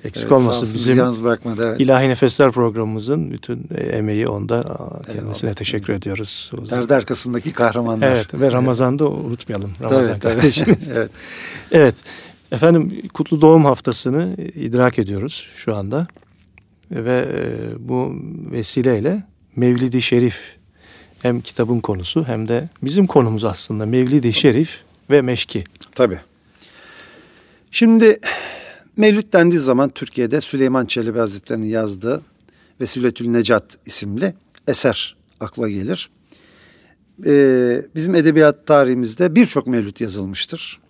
[0.04, 1.80] Eksik evet, olmasın bizim yalnız bırakmadı, evet.
[1.80, 4.62] İlahi Nefesler programımızın bütün e, emeği onda
[5.06, 5.54] kendisine Eyvallah.
[5.54, 6.52] teşekkür ediyoruz.
[6.70, 8.12] Perde arkasındaki kahramanlar.
[8.12, 9.24] Evet ve Ramazan'da evet.
[9.26, 10.88] unutmayalım Ramazan tabii, kardeşimiz.
[10.94, 11.10] evet.
[11.72, 11.94] evet.
[12.52, 16.06] Efendim Kutlu Doğum Haftası'nı idrak ediyoruz şu anda
[16.90, 18.14] ve e, bu
[18.52, 19.22] vesileyle
[19.56, 20.56] Mevlidi Şerif
[21.22, 25.64] hem kitabın konusu hem de bizim konumuz aslında Mevlidi Şerif ve Meşki.
[25.94, 26.20] Tabii.
[27.70, 28.20] Şimdi
[28.96, 32.22] Mevlüt dendiği zaman Türkiye'de Süleyman Çelebi Hazretleri'nin yazdığı
[32.80, 34.34] Vesiletül Necat isimli
[34.68, 36.10] eser akla gelir.
[37.26, 40.80] Ee, bizim edebiyat tarihimizde birçok mevlüt yazılmıştır.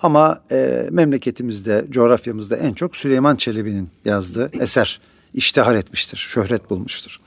[0.00, 5.00] Ama e, memleketimizde, coğrafyamızda en çok Süleyman Çelebi'nin yazdığı eser
[5.34, 7.20] iştihar etmiştir, şöhret bulmuştur.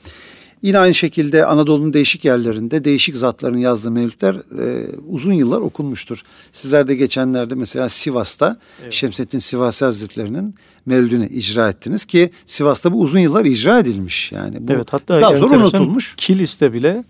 [0.61, 6.21] Yine aynı şekilde Anadolu'nun değişik yerlerinde değişik zatların yazdığı mevlütler e, uzun yıllar okunmuştur.
[6.51, 8.93] Sizler de geçenlerde mesela Sivas'ta evet.
[8.93, 10.55] Şemsettin Sivasi Hazretleri'nin
[10.85, 14.31] mevlüdünü icra ettiniz ki Sivas'ta bu uzun yıllar icra edilmiş.
[14.31, 16.15] Yani bu evet, hatta daha sonra unutulmuş.
[16.17, 17.03] Kilis'te bile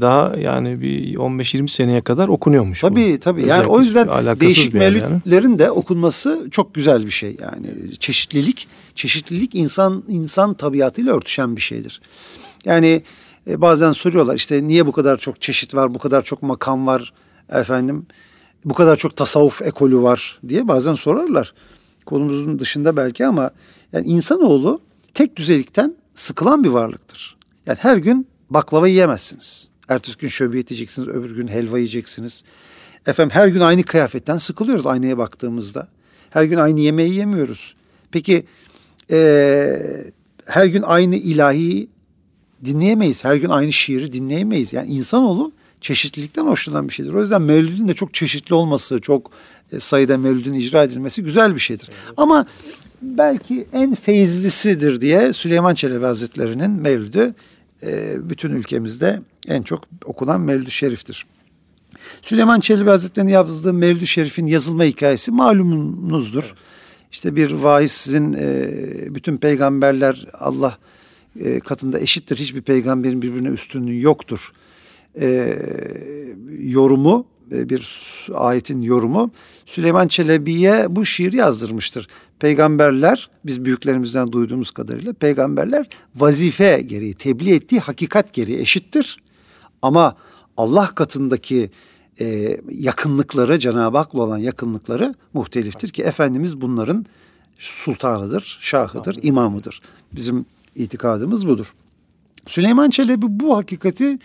[0.00, 2.80] daha yani bir 15-20 seneye kadar okunuyormuş.
[2.80, 3.20] Tabii bu.
[3.20, 3.46] tabii.
[3.46, 4.08] Yani o yüzden
[4.40, 5.58] değişik mevlütlerin yani.
[5.58, 7.36] de okunması çok güzel bir şey.
[7.42, 7.66] Yani
[7.98, 12.00] çeşitlilik, çeşitlilik insan insan tabiatıyla örtüşen bir şeydir.
[12.64, 13.02] Yani
[13.50, 17.12] e, bazen soruyorlar işte niye bu kadar çok çeşit var, bu kadar çok makam var
[17.52, 18.06] efendim,
[18.64, 21.54] bu kadar çok tasavvuf ekolü var diye bazen sorarlar.
[22.06, 23.50] Konumuzun dışında belki ama
[23.92, 24.80] yani insanoğlu
[25.14, 27.36] tek düzelikten sıkılan bir varlıktır.
[27.66, 29.68] Yani her gün baklava yiyemezsiniz.
[29.88, 32.44] Ertesi gün şöbiyet yiyeceksiniz, öbür gün helva yiyeceksiniz.
[33.06, 35.88] Efendim her gün aynı kıyafetten sıkılıyoruz aynaya baktığımızda.
[36.30, 37.74] Her gün aynı yemeği yemiyoruz.
[38.10, 38.44] Peki
[39.10, 39.80] ee,
[40.46, 41.88] her gün aynı ilahi
[42.64, 43.24] dinleyemeyiz.
[43.24, 44.72] Her gün aynı şiiri dinleyemeyiz.
[44.72, 47.12] Yani insanoğlu çeşitlilikten hoşlanan bir şeydir.
[47.12, 49.30] O yüzden mevlüdün de çok çeşitli olması, çok
[49.72, 51.88] e, sayıda mevlüdün icra edilmesi güzel bir şeydir.
[51.90, 52.14] Evet.
[52.16, 52.46] Ama
[53.02, 57.34] belki en feyizlisidir diye Süleyman Çelebi Hazretleri'nin mevlüdü
[58.30, 61.26] bütün ülkemizde en çok okunan mevlüd şeriftir.
[62.22, 66.44] Süleyman Çelebi Hazretleri'nin yazdığı mevlüd şerifin yazılma hikayesi malumunuzdur.
[66.46, 66.54] Evet.
[67.12, 68.68] İşte bir vaizin e,
[69.14, 70.78] bütün peygamberler Allah
[71.40, 72.36] e, katında eşittir.
[72.36, 74.52] Hiçbir peygamberin birbirine üstünlüğü yoktur.
[75.20, 75.58] E,
[76.58, 77.82] yorumu bir
[78.34, 79.30] ayetin yorumu
[79.66, 82.08] Süleyman Çelebi'ye bu şiir yazdırmıştır.
[82.38, 89.22] Peygamberler biz büyüklerimizden duyduğumuz kadarıyla peygamberler vazife gereği tebliğ ettiği hakikat gereği eşittir.
[89.82, 90.16] Ama
[90.56, 91.70] Allah katındaki
[92.20, 97.06] e, yakınlıkları Cenab-ı Hak'la olan yakınlıkları muhteliftir ki Efendimiz bunların
[97.58, 99.82] sultanıdır, şahıdır, imamıdır.
[100.12, 101.74] Bizim itikadımız budur.
[102.46, 104.18] Süleyman Çelebi bu hakikati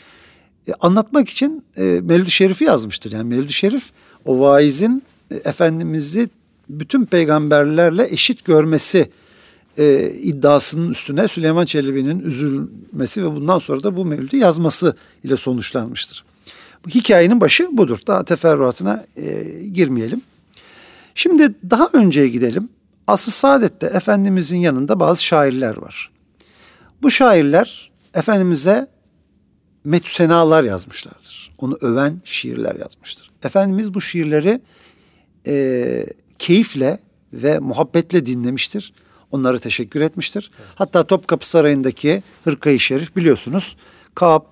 [0.67, 3.11] e, anlatmak için e, Mevlid-i Şerif'i yazmıştır.
[3.11, 3.91] Yani Mevlid-i Şerif
[4.25, 6.29] o vaizin e, Efendimiz'i
[6.69, 9.09] bütün peygamberlerle eşit görmesi
[9.77, 16.23] e, iddiasının üstüne Süleyman Çelebi'nin üzülmesi ve bundan sonra da bu mevlüdü yazması ile sonuçlanmıştır.
[16.85, 17.99] Bu hikayenin başı budur.
[18.07, 20.21] Daha teferruatına e, girmeyelim.
[21.15, 22.69] Şimdi daha önceye gidelim.
[23.07, 26.11] Asıl Saadet'te Efendimizin yanında bazı şairler var.
[27.01, 28.87] Bu şairler Efendimiz'e
[29.85, 31.51] metüsenalar yazmışlardır.
[31.57, 33.31] Onu öven şiirler yazmıştır.
[33.43, 34.61] Efendimiz bu şiirleri
[35.47, 36.05] e,
[36.39, 36.99] keyifle
[37.33, 38.93] ve muhabbetle dinlemiştir.
[39.31, 40.51] Onlara teşekkür etmiştir.
[40.59, 40.69] Evet.
[40.75, 43.75] Hatta Topkapı Sarayı'ndaki Hırkayı Şerif biliyorsunuz
[44.15, 44.43] Kaab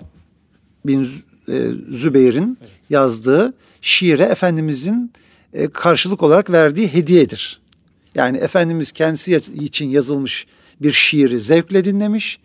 [0.86, 1.08] bin
[1.48, 2.72] e, Zübeyir'in evet.
[2.90, 5.14] yazdığı şiire Efendimizin
[5.54, 7.62] e, karşılık olarak verdiği hediyedir.
[8.16, 10.48] Yani Efendimiz kendisi için yazılmış
[10.82, 12.40] bir şiiri zevkle dinlemiş.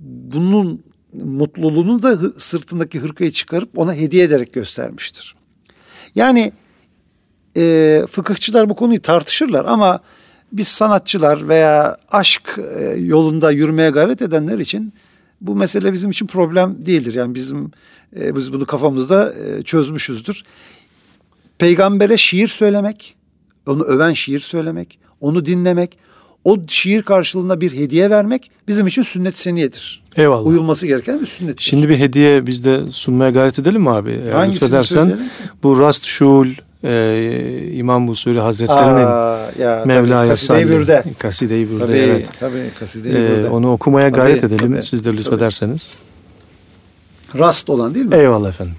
[0.00, 5.34] Bunun mutluluğunu da sırtındaki hırkayı çıkarıp ona hediye ederek göstermiştir.
[6.14, 6.52] Yani
[7.56, 10.00] e, fıkıhçılar bu konuyu tartışırlar ama
[10.52, 14.94] biz sanatçılar veya aşk e, yolunda yürümeye gayret edenler için
[15.40, 17.14] bu mesele bizim için problem değildir.
[17.14, 17.70] Yani bizim
[18.16, 20.44] e, biz bunu kafamızda e, çözmüşüzdür.
[21.58, 23.16] Peygambere şiir söylemek,
[23.66, 25.98] onu öven şiir söylemek, onu dinlemek,
[26.44, 30.02] o şiir karşılığında bir hediye vermek bizim için sünnet seniyedir.
[30.16, 30.46] Eyvallah.
[30.46, 31.60] Uyulması gereken bir sünnet.
[31.60, 34.30] Şimdi bir hediye biz de sunmaya gayret edelim mi abi?
[34.32, 35.20] Hangisini lütfedersen.
[35.62, 36.48] Bu Rast Şul
[36.84, 40.34] e, İmam Busuri Hazretleri'nin Aa, ya, Mevla'ya
[40.68, 41.04] Bürde.
[41.18, 42.28] Kaside-i Bürde tabii, evet.
[42.40, 43.46] Tabii Kaside-i Bürde.
[43.46, 45.98] Ee, onu okumaya tabii, gayret edelim tabii, siz de lütfederseniz.
[47.32, 47.42] Tabii.
[47.42, 48.14] Rast olan değil mi?
[48.16, 48.74] Eyvallah efendim.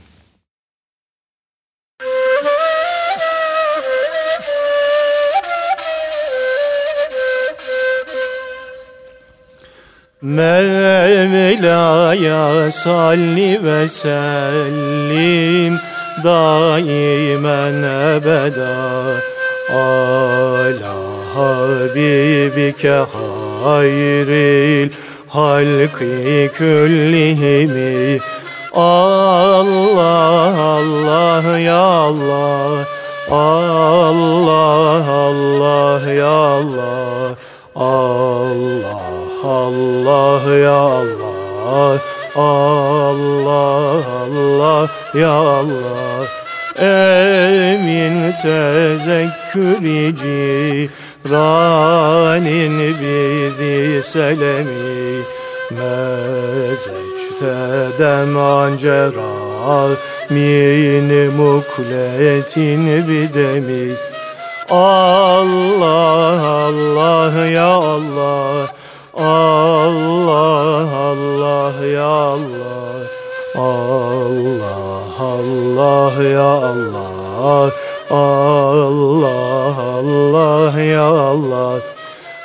[10.26, 11.92] Mevla'ya
[12.72, 15.74] salli ve sellim
[16.24, 18.78] daimen ebeda
[19.70, 20.96] ala
[21.36, 23.00] habibike
[23.64, 24.90] hayril
[25.28, 28.20] halki küllihimi.
[28.74, 32.86] Allah Allah ya Allah
[33.30, 37.36] Allah Allah ya Allah
[37.76, 42.02] Allah Allah ya Allah
[42.34, 46.26] Allah Allah ya Allah.
[46.82, 50.10] Emin tezekkürü
[51.30, 55.22] ranin bidi selemi.
[55.72, 57.56] Mezeçte
[58.00, 59.90] deman cerrah
[60.30, 63.94] min mukletin bidemi.
[64.70, 68.68] Allah Allah ya Allah
[69.16, 73.08] Allah Allah ya Allah.
[73.56, 77.72] Allah Allah ya Allah.
[78.12, 81.80] Allah Allah ya Allah.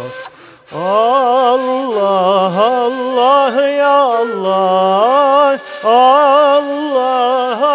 [0.71, 5.59] Allah Allah ya Allah.
[5.83, 7.66] Allah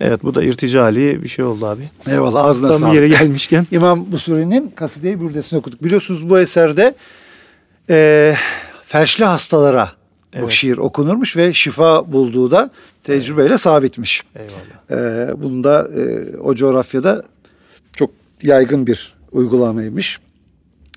[0.00, 1.82] Evet bu da irticali bir şey oldu abi.
[2.06, 2.94] Eyvallah ağzına Tam sağlık.
[2.94, 3.66] yere gelmişken.
[3.70, 5.84] İmam Busuri'nin Kaside-i Bürdesini okuduk.
[5.84, 6.94] Biliyorsunuz bu eserde
[7.90, 8.36] e,
[8.84, 9.92] felçli hastalara
[10.32, 10.44] evet.
[10.44, 12.70] bu şiir okunurmuş ve şifa bulduğu da
[13.04, 13.60] tecrübeyle evet.
[13.60, 14.22] sabitmiş.
[14.34, 15.28] Eyvallah.
[15.30, 17.22] E, bunun da e, o coğrafyada
[17.96, 18.10] çok
[18.42, 20.20] yaygın bir uygulamaymış.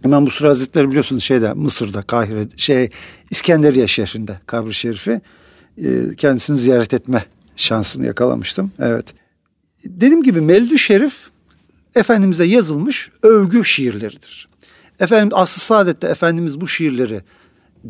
[0.06, 2.89] İmam Busuri Hazretleri biliyorsunuz şeyde Mısır'da Kahire şey
[3.32, 5.22] İskenderiye şehrinde kabri şerifi
[5.78, 7.26] e, kendisini ziyaret etme
[7.62, 8.72] şansını yakalamıştım.
[8.80, 9.14] Evet.
[9.86, 11.14] Dediğim gibi Meldü Şerif
[11.95, 14.47] Efendimiz'e yazılmış övgü şiirleridir.
[14.99, 17.22] Efendim Aslı Saadet'te Efendimiz bu şiirleri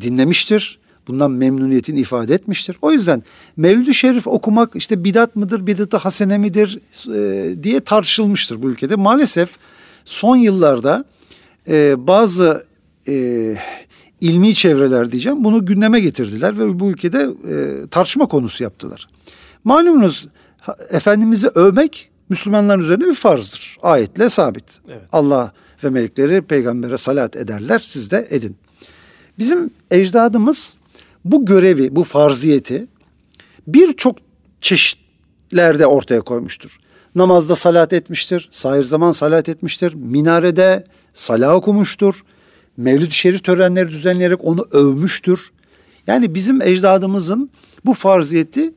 [0.01, 0.79] dinlemiştir.
[1.07, 2.77] Bundan memnuniyetini ifade etmiştir.
[2.81, 3.23] O yüzden
[3.57, 6.79] Mevlid-i Şerif okumak işte bidat mıdır, bidat-ı hasene midir
[7.15, 8.95] e, diye tartışılmıştır bu ülkede.
[8.95, 9.49] Maalesef
[10.05, 11.05] son yıllarda
[11.67, 12.65] e, bazı
[13.07, 13.55] e,
[14.21, 19.07] ilmi çevreler diyeceğim bunu gündeme getirdiler ve bu ülkede e, tartışma konusu yaptılar.
[19.63, 20.27] Malumunuz
[20.89, 23.77] Efendimiz'i övmek Müslümanların üzerine bir farzdır.
[23.81, 24.79] Ayetle sabit.
[24.87, 25.01] Evet.
[25.11, 25.53] Allah
[25.83, 28.57] ve melekleri peygambere salat ederler siz de edin.
[29.39, 30.77] Bizim ecdadımız
[31.25, 32.87] bu görevi, bu farziyeti
[33.67, 34.17] birçok
[34.61, 36.77] çeşitlerde ortaya koymuştur.
[37.15, 38.49] namazda salat etmiştir.
[38.51, 39.93] Sair zaman salat etmiştir.
[39.93, 42.23] Minarede salah okumuştur.
[42.77, 45.51] Mevlid-i Şerif törenleri düzenleyerek onu övmüştür.
[46.07, 47.49] Yani bizim ecdadımızın
[47.85, 48.73] bu farziyeti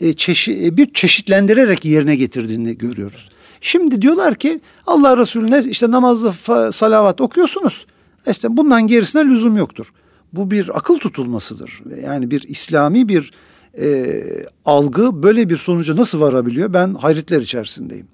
[0.00, 3.30] e, çeşi, e, bir çeşitlendirerek yerine getirdiğini görüyoruz.
[3.60, 6.32] Şimdi diyorlar ki Allah Resulüne işte namazda
[6.72, 7.86] salavat okuyorsunuz.
[8.30, 9.92] İşte bundan gerisine lüzum yoktur.
[10.32, 11.82] Bu bir akıl tutulmasıdır.
[12.04, 13.32] Yani bir İslami bir
[13.78, 14.22] e,
[14.64, 16.72] algı böyle bir sonuca nasıl varabiliyor?
[16.72, 18.06] Ben hayretler içerisindeyim.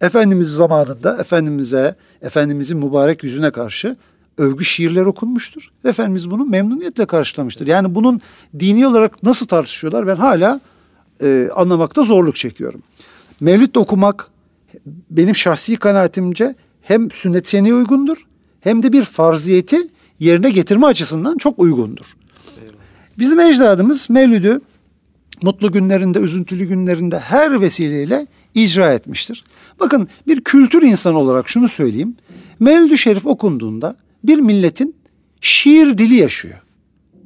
[0.00, 3.96] Efendimiz zamanında Efendimiz'e, Efendimizin mübarek yüzüne karşı
[4.38, 5.68] övgü şiirler okunmuştur.
[5.84, 7.66] Efendimiz bunu memnuniyetle karşılamıştır.
[7.66, 8.20] Yani bunun
[8.58, 10.60] dini olarak nasıl tartışıyorlar ben hala
[11.22, 12.82] e, anlamakta zorluk çekiyorum.
[13.40, 14.30] Mevlüt okumak
[15.10, 18.16] benim şahsi kanaatimce hem sünnet seni uygundur
[18.60, 19.88] hem de bir farziyeti
[20.18, 22.06] yerine getirme açısından çok uygundur.
[23.18, 24.60] Bizim ecdadımız Mevlüd'ü
[25.42, 29.44] mutlu günlerinde, üzüntülü günlerinde her vesileyle icra etmiştir.
[29.80, 32.16] Bakın bir kültür insanı olarak şunu söyleyeyim.
[32.60, 34.94] Mevlüd-i Şerif okunduğunda bir milletin
[35.40, 36.62] şiir dili yaşıyor.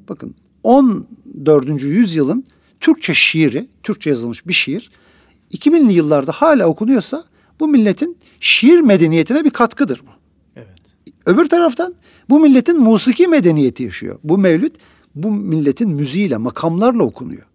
[0.09, 1.83] Bakın 14.
[1.83, 2.45] yüzyılın
[2.83, 4.91] Türkçe şiiri, Türkçe yazılmış bir şiir
[5.53, 7.25] 2000'li yıllarda hala okunuyorsa
[7.61, 10.11] bu milletin şiir medeniyetine bir katkıdır bu.
[10.57, 10.69] Evet.
[11.27, 11.95] Öbür taraftan
[12.31, 14.19] bu milletin musiki medeniyeti yaşıyor.
[14.25, 14.75] Bu mevlüt
[15.15, 17.47] bu milletin müziğiyle, makamlarla okunuyor.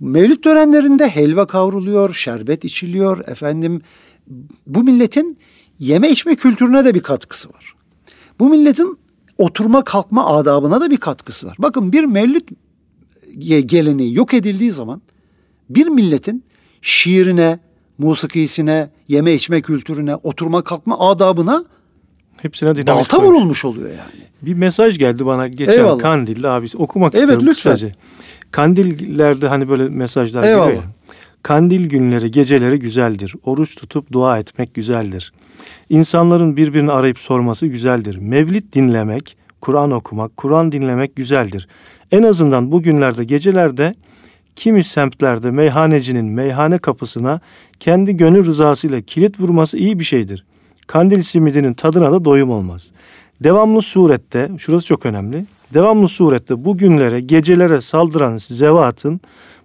[0.00, 3.28] Mevlüt törenlerinde helva kavruluyor, şerbet içiliyor.
[3.28, 3.82] Efendim
[4.66, 5.38] bu milletin
[5.78, 7.74] yeme içme kültürüne de bir katkısı var.
[8.38, 8.98] Bu milletin
[9.38, 11.56] oturma kalkma adabına da bir katkısı var.
[11.58, 12.50] Bakın bir mevlüt
[13.66, 15.02] geleneği yok edildiği zaman
[15.70, 16.44] bir milletin
[16.82, 17.58] şiirine,
[17.98, 21.64] musikisine, yeme içme kültürüne, oturma kalkma adabına
[22.36, 23.36] hepsine dinamik balta koymuş.
[23.36, 24.24] vurulmuş oluyor yani.
[24.42, 25.98] Bir mesaj geldi bana geçen Eyvallah.
[25.98, 27.72] Kandil'de abi okumak evet, istiyorum lütfen.
[27.72, 27.94] kısaca.
[28.50, 30.66] Kandillerde hani böyle mesajlar Eyvallah.
[30.66, 30.90] geliyor ya.
[31.42, 33.34] Kandil günleri, geceleri güzeldir.
[33.44, 35.32] Oruç tutup dua etmek güzeldir.
[35.88, 38.16] İnsanların birbirini arayıp sorması güzeldir.
[38.16, 41.68] Mevlid dinlemek, Kur'an okumak, Kur'an dinlemek güzeldir.
[42.14, 43.94] En azından bu günlerde, gecelerde
[44.56, 47.40] kimi semtlerde meyhanecinin meyhane kapısına
[47.80, 50.44] kendi gönül rızasıyla kilit vurması iyi bir şeydir.
[50.86, 52.90] Kandil simidinin tadına da doyum olmaz.
[53.40, 55.46] Devamlı surette, şurası çok önemli.
[55.74, 59.20] Devamlı surette bu günlere, gecelere saldıran zevatın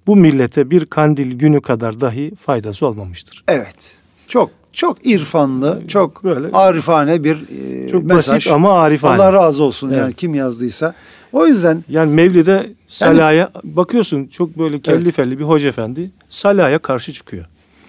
[0.08, 3.44] bu millete bir kandil günü kadar dahi faydası olmamıştır.
[3.48, 3.96] Evet.
[4.28, 7.38] Çok çok irfanlı, çok böyle arifane bir
[7.86, 8.36] e, çok mesaj.
[8.36, 9.22] basit ama arifane.
[9.22, 9.98] Allah razı olsun evet.
[9.98, 10.94] yani kim yazdıysa.
[11.34, 15.16] O yüzden yani Mevlid'e Salah'a yani, bakıyorsun çok böyle kelli evet.
[15.16, 17.46] felli bir hoca efendi Salah'a karşı çıkıyor.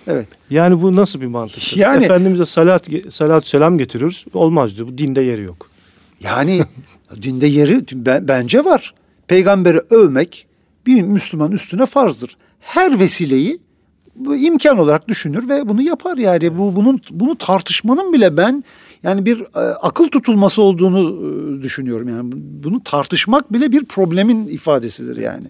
[0.07, 0.29] Evet.
[0.51, 1.77] Yani bu nasıl bir mantık?
[1.77, 4.25] Yani Efendimiz'e salat salat selam getiriyoruz.
[4.35, 4.89] Olmaz diyor.
[4.89, 5.71] Bu dinde yeri yok.
[6.21, 6.63] Yani
[7.23, 7.83] dinde yeri
[8.29, 8.95] bence var.
[9.29, 10.47] Peygamberi övmek
[10.87, 12.37] bir Müslüman üstüne farzdır.
[12.61, 13.61] Her vesileyi
[14.37, 18.65] imkan olarak düşünür ve bunu yapar yani bu bunun bunu tartışmanın bile ben
[19.03, 22.33] yani bir e, akıl tutulması olduğunu e, düşünüyorum yani
[22.65, 25.47] bunu tartışmak bile bir problemin ifadesidir yani.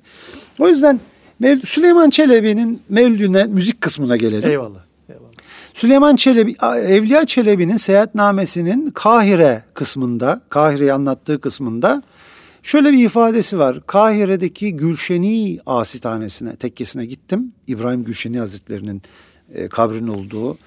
[0.58, 1.00] O yüzden
[1.38, 4.50] Mev Süleyman Çelebi'nin Mevlüdüne müzik kısmına gelelim.
[4.50, 4.80] Eyvallah.
[5.08, 5.30] Eyvallah.
[5.74, 12.02] Süleyman Çelebi, Evliya Çelebi'nin seyahatnamesinin Kahire kısmında, Kahire'yi anlattığı kısmında
[12.62, 13.86] şöyle bir ifadesi var.
[13.86, 17.52] Kahire'deki Gülşeni Asitanesine, tekkesine gittim.
[17.66, 19.02] İbrahim Gülşeni Hazretleri'nin
[19.54, 20.58] e, kabrinin olduğu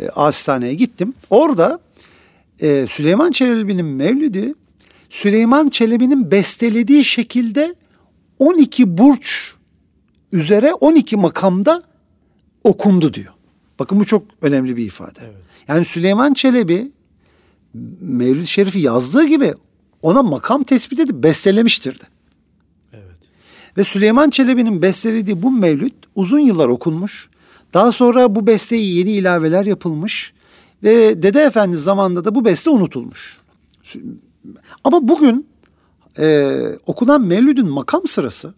[0.00, 1.14] e, asitaneye gittim.
[1.30, 1.80] Orada
[2.60, 4.54] e, Süleyman Çelebi'nin mevlidi
[5.10, 7.74] Süleyman Çelebi'nin bestelediği şekilde
[8.38, 9.54] 12 burç
[10.32, 11.82] üzere 12 makamda
[12.64, 13.32] okundu diyor.
[13.78, 15.20] Bakın bu çok önemli bir ifade.
[15.22, 15.36] Evet.
[15.68, 16.92] Yani Süleyman Çelebi
[18.00, 19.54] Mevlid-i Şerif'i yazdığı gibi
[20.02, 22.04] ona makam tespit edip bestelemiştir de.
[22.92, 23.18] Evet.
[23.76, 27.28] Ve Süleyman Çelebi'nin bestelediği bu mevlüt uzun yıllar okunmuş.
[27.74, 30.32] Daha sonra bu besteye yeni ilaveler yapılmış.
[30.82, 33.38] Ve Dede Efendi zamanında da bu beste unutulmuş.
[34.84, 35.46] Ama bugün
[36.18, 38.54] e, okunan mevlüdün makam sırası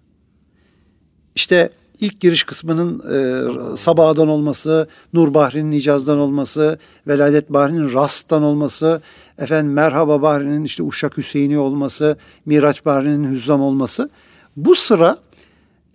[1.35, 1.71] işte
[2.01, 9.01] ilk giriş kısmının e, Sabah'dan olması, Nur Bahri'nin Nicaz'dan olması, Veladet Bahri'nin Rast'tan olması,
[9.39, 14.11] efendim Merhaba Bahri'nin işte Uşak Hüseyin'i olması, Miraç Bahri'nin Hüzzam olması
[14.57, 15.19] bu sıra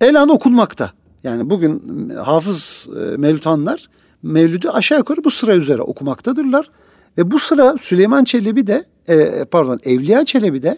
[0.01, 0.91] elan okunmakta.
[1.23, 3.89] Yani bugün hafız e, mevlutanlar
[4.23, 6.69] Mevlüd'ü aşağı yukarı bu sıra üzere okumaktadırlar.
[7.17, 10.77] Ve bu sıra Süleyman Çelebi de e, pardon Evliya Çelebi de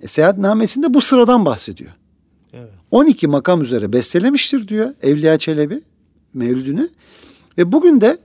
[0.00, 1.90] e, seyahatnamesinde bu sıradan bahsediyor.
[2.92, 3.02] Evet.
[3.02, 5.80] 12 makam üzere bestelemiştir diyor Evliya Çelebi
[6.34, 6.88] Mevlüd'ünü.
[7.58, 8.18] Ve bugün de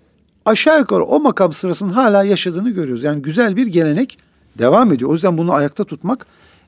[0.46, 3.04] aşağı yukarı o makam sırasının hala yaşadığını görüyoruz.
[3.04, 4.18] Yani güzel bir gelenek
[4.60, 5.10] devam ediyor.
[5.10, 6.26] O yüzden bunu ayakta tutmak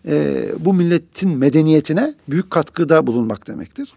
[0.07, 3.93] e, bu milletin medeniyetine büyük katkıda bulunmak demektir.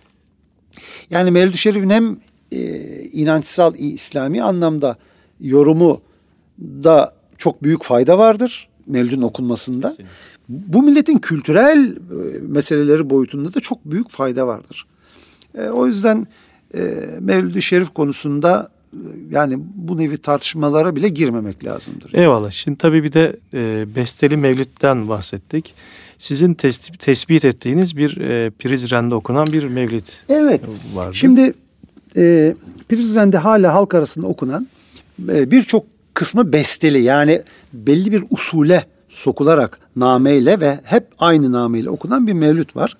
[1.10, 2.16] Yani Mevlüd-i Şerif'in hem
[2.52, 2.58] e,
[3.02, 4.96] inançsal İslami anlamda
[5.40, 6.00] yorumu
[6.58, 9.88] da çok büyük fayda vardır Mevlid'in okunmasında.
[9.88, 10.14] Kesinlikle.
[10.50, 14.86] Bu milletin kültürel e, meseleleri boyutunda da çok büyük fayda vardır.
[15.58, 16.26] E, o yüzden
[16.74, 16.80] e,
[17.20, 18.98] Mevlid-i Şerif konusunda e,
[19.30, 22.14] yani bu nevi tartışmalara bile girmemek lazımdır.
[22.14, 22.50] Eyvallah.
[22.50, 25.74] Şimdi tabii bir de e, besteli mevlütten bahsettik.
[26.18, 30.60] Sizin tes- tespit ettiğiniz bir e, Prizren'de okunan bir mevlid evet.
[30.94, 31.14] vardı.
[31.14, 31.54] Şimdi
[32.16, 32.54] e,
[32.88, 34.68] Prizren'de hala halk arasında okunan
[35.28, 37.42] e, birçok kısmı besteli yani
[37.72, 42.96] belli bir usule sokularak nameyle ve hep aynı nameyle okunan bir mevlüt var.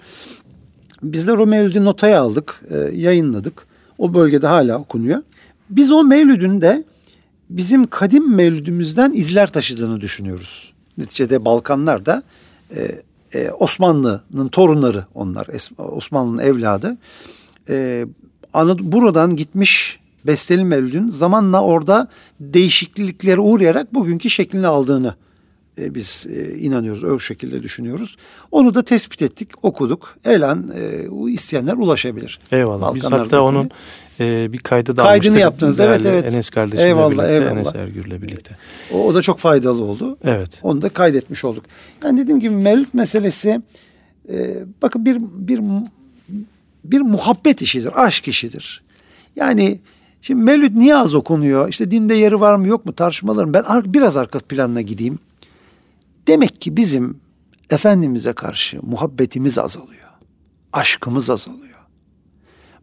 [1.03, 3.67] Bizler o mevlüdü notaya aldık, e, yayınladık.
[3.99, 5.23] O bölgede hala okunuyor.
[5.71, 6.85] Biz o mevlüdün de
[7.51, 10.73] bizim kadim mevlüdümüzden izler taşıdığını düşünüyoruz.
[10.99, 12.23] Neticede Balkanlar da
[12.77, 13.03] e,
[13.35, 15.47] e, Osmanlı'nın torunları onlar.
[15.79, 16.97] Osmanlı'nın evladı.
[17.69, 18.07] E,
[18.81, 22.09] buradan gitmiş Besteli Mevlüd'ün zamanla orada
[22.41, 25.15] değişikliklere uğrayarak bugünkü şeklini aldığını
[25.81, 28.17] e, biz e, inanıyoruz, o şekilde düşünüyoruz.
[28.51, 30.17] Onu da tespit ettik, okuduk.
[30.25, 32.41] Elan e, isteyenler ulaşabilir.
[32.53, 32.95] Eyvallah.
[32.95, 33.71] Biz hatta onun
[34.21, 36.35] e, bir kaydı da Kaydını yaptınız, evet evet.
[36.35, 37.51] Enes kardeşimle eyvallah, birlikte, eyvallah.
[37.51, 38.57] Enes Ergür'le birlikte.
[38.93, 40.19] O, o da çok faydalı oldu.
[40.25, 40.59] Evet.
[40.63, 41.65] Onu da kaydetmiş olduk.
[42.05, 43.63] Yani dediğim gibi mevlüt meselesi,
[44.29, 45.61] e, bakın bir bir
[46.85, 48.83] bir muhabbet işidir, aşk işidir.
[49.37, 49.81] Yani
[50.23, 51.69] Şimdi mevlüt niye az okunuyor?
[51.69, 53.55] İşte dinde yeri var mı yok mu tartışmalarım.
[53.55, 55.19] Ben biraz arka planına gideyim.
[56.27, 57.21] Demek ki bizim
[57.71, 60.11] Efendimiz'e karşı muhabbetimiz azalıyor.
[60.73, 61.79] Aşkımız azalıyor.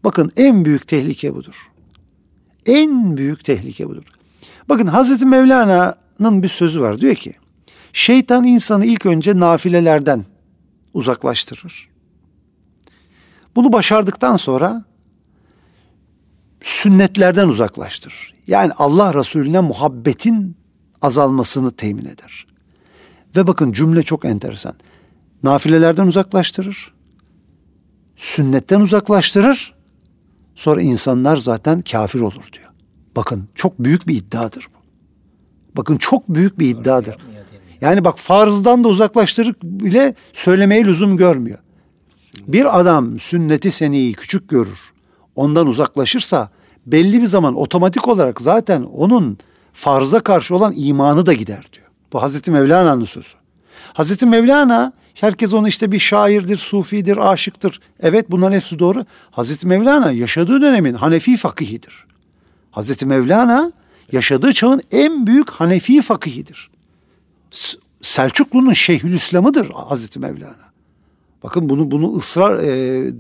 [0.03, 1.71] Bakın en büyük tehlike budur.
[2.65, 4.03] En büyük tehlike budur.
[4.69, 7.01] Bakın Hazreti Mevlana'nın bir sözü var.
[7.01, 7.33] Diyor ki
[7.93, 10.25] şeytan insanı ilk önce nafilelerden
[10.93, 11.89] uzaklaştırır.
[13.55, 14.85] Bunu başardıktan sonra
[16.61, 18.33] sünnetlerden uzaklaştırır.
[18.47, 20.57] Yani Allah Resulüne muhabbetin
[21.01, 22.47] azalmasını temin eder.
[23.38, 24.73] Ve bakın cümle çok enteresan.
[25.43, 26.93] Nafilelerden uzaklaştırır.
[28.15, 29.73] Sünnetten uzaklaştırır.
[30.55, 32.69] Sonra insanlar zaten kafir olur diyor.
[33.15, 34.77] Bakın çok büyük bir iddiadır bu.
[35.77, 37.17] Bakın çok büyük bir iddiadır.
[37.81, 41.59] Yani bak farzdan da uzaklaştırır bile söylemeye lüzum görmüyor.
[42.47, 44.79] Bir adam sünneti seniyi küçük görür.
[45.35, 46.49] Ondan uzaklaşırsa
[46.85, 49.38] belli bir zaman otomatik olarak zaten onun
[49.73, 51.86] farza karşı olan imanı da gider diyor.
[52.13, 53.37] Bu Hazreti Mevlana'nın sözü.
[53.93, 57.79] Hazreti Mevlana herkes onu işte bir şairdir, sufidir, aşıktır.
[57.99, 59.05] Evet bunların hepsi doğru.
[59.31, 62.05] Hazreti Mevlana yaşadığı dönemin Hanefi fakihidir.
[62.71, 63.71] Hazreti Mevlana
[64.11, 66.69] yaşadığı çağın en büyük Hanefi fakihidir.
[68.01, 70.67] Selçuklu'nun Şeyhülislam'ıdır Hazreti Mevlana.
[71.43, 73.11] Bakın bunu bunu ısrar e,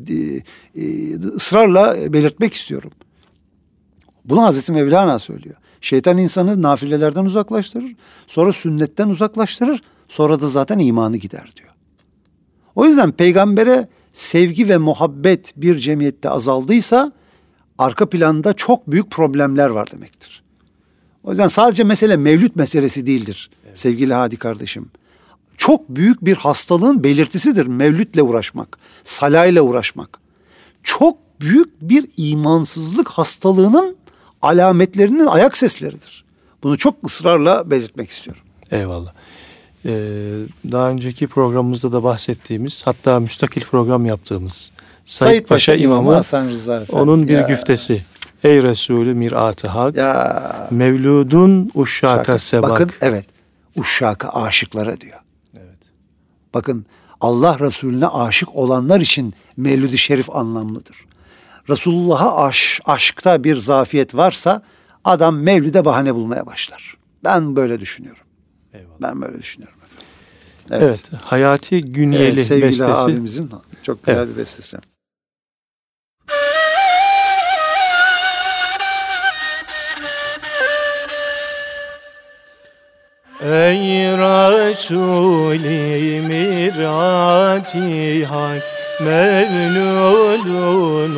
[0.75, 2.91] e, ısrarla belirtmek istiyorum.
[4.25, 5.55] Bunu Hazreti Mevlana söylüyor.
[5.81, 7.95] Şeytan insanı nafilelerden uzaklaştırır.
[8.27, 9.81] Sonra sünnetten uzaklaştırır.
[10.07, 11.69] Sonra da zaten imanı gider diyor.
[12.75, 17.11] O yüzden peygambere sevgi ve muhabbet bir cemiyette azaldıysa
[17.77, 20.43] arka planda çok büyük problemler var demektir.
[21.23, 23.79] O yüzden sadece mesele mevlüt meselesi değildir evet.
[23.79, 24.91] sevgili Hadi kardeşim.
[25.57, 30.19] Çok büyük bir hastalığın belirtisidir mevlütle uğraşmak, salayla uğraşmak.
[30.83, 33.95] Çok büyük bir imansızlık hastalığının
[34.41, 36.25] alametlerinin ayak sesleridir.
[36.63, 38.43] Bunu çok ısrarla belirtmek istiyorum.
[38.71, 39.13] Eyvallah.
[39.85, 39.89] Ee,
[40.71, 44.71] daha önceki programımızda da bahsettiğimiz hatta müstakil program yaptığımız
[45.05, 47.01] Said, Said Paşa, Paşa İmamı Hasan Rıza Efendi.
[47.01, 47.41] onun bir ya.
[47.41, 48.03] güftesi.
[48.43, 50.67] Ey Resulü mirat-ı hak ya.
[50.71, 52.69] mevludun uşşaka sebak.
[52.71, 53.25] Bakın evet
[53.75, 55.19] uşşaka aşıklara diyor.
[55.57, 55.77] Evet.
[56.53, 56.85] Bakın
[57.21, 61.06] Allah Resulüne aşık olanlar için mevlüd-i şerif anlamlıdır.
[61.69, 64.61] Resulullah'a aş, aşkta bir zafiyet varsa
[65.05, 66.97] adam mevlide bahane bulmaya başlar.
[67.23, 68.23] Ben böyle düşünüyorum.
[68.73, 69.01] Eyvallah.
[69.01, 70.07] Ben böyle düşünüyorum efendim.
[70.71, 71.09] Evet.
[71.11, 72.91] evet Hayati Günyeli evet, sevgili bestesi.
[72.91, 73.51] abimizin
[73.83, 74.35] çok güzel evet.
[74.35, 74.77] bir bestesi.
[83.41, 91.15] Ey Resul-i Mirati Hak Mevludun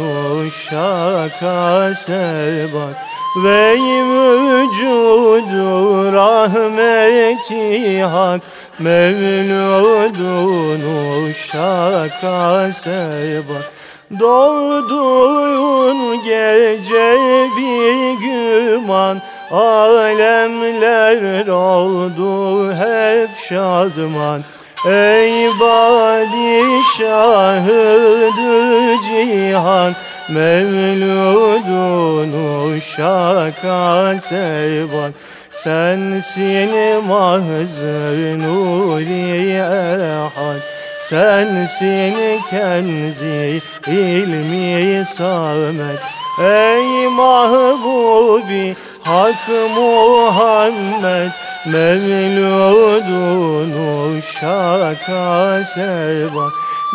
[0.48, 2.96] uşaka sebak
[3.44, 3.76] Ve
[4.10, 8.42] vücudu rahmeti hak.
[8.80, 10.82] Mevludun
[11.30, 13.72] uşaka sebak
[14.20, 17.18] Doğduğun gece
[17.58, 19.22] bir güman.
[19.52, 24.42] Alemler oldu hep şadman
[24.86, 26.30] Ey padişahı
[29.06, 29.96] cihan
[30.30, 32.32] Mevludun
[32.78, 35.14] uşaka sevban.
[35.52, 36.70] Sensin
[37.08, 40.60] mahzı nuri ehad
[41.00, 42.16] Sensin
[42.50, 46.00] kenzi ilmi samet.
[46.42, 51.32] Ey mahbubi hak Muhammed
[51.66, 53.39] Mevludun
[54.20, 56.51] uşaka sevban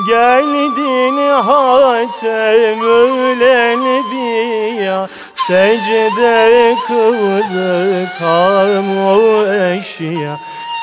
[0.09, 5.09] Geldin hatemül enbiya
[5.47, 10.37] Secde kıldı kamu eşya.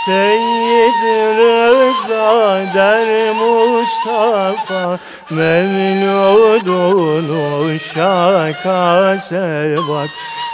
[0.05, 1.01] Seyyid
[1.37, 4.99] Rıza der Mustafa.
[5.29, 7.29] Mevludun
[7.65, 10.09] uşaka sebat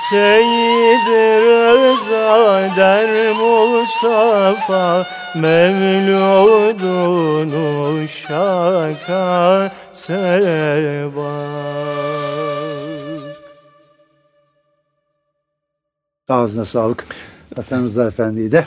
[0.09, 6.73] Seyyid Rıza der Mustafa Mevludun
[8.03, 11.27] uşaka sebat
[16.29, 17.05] Ağzına sağlık.
[17.55, 18.65] Hasan Rıza Efendi'yi de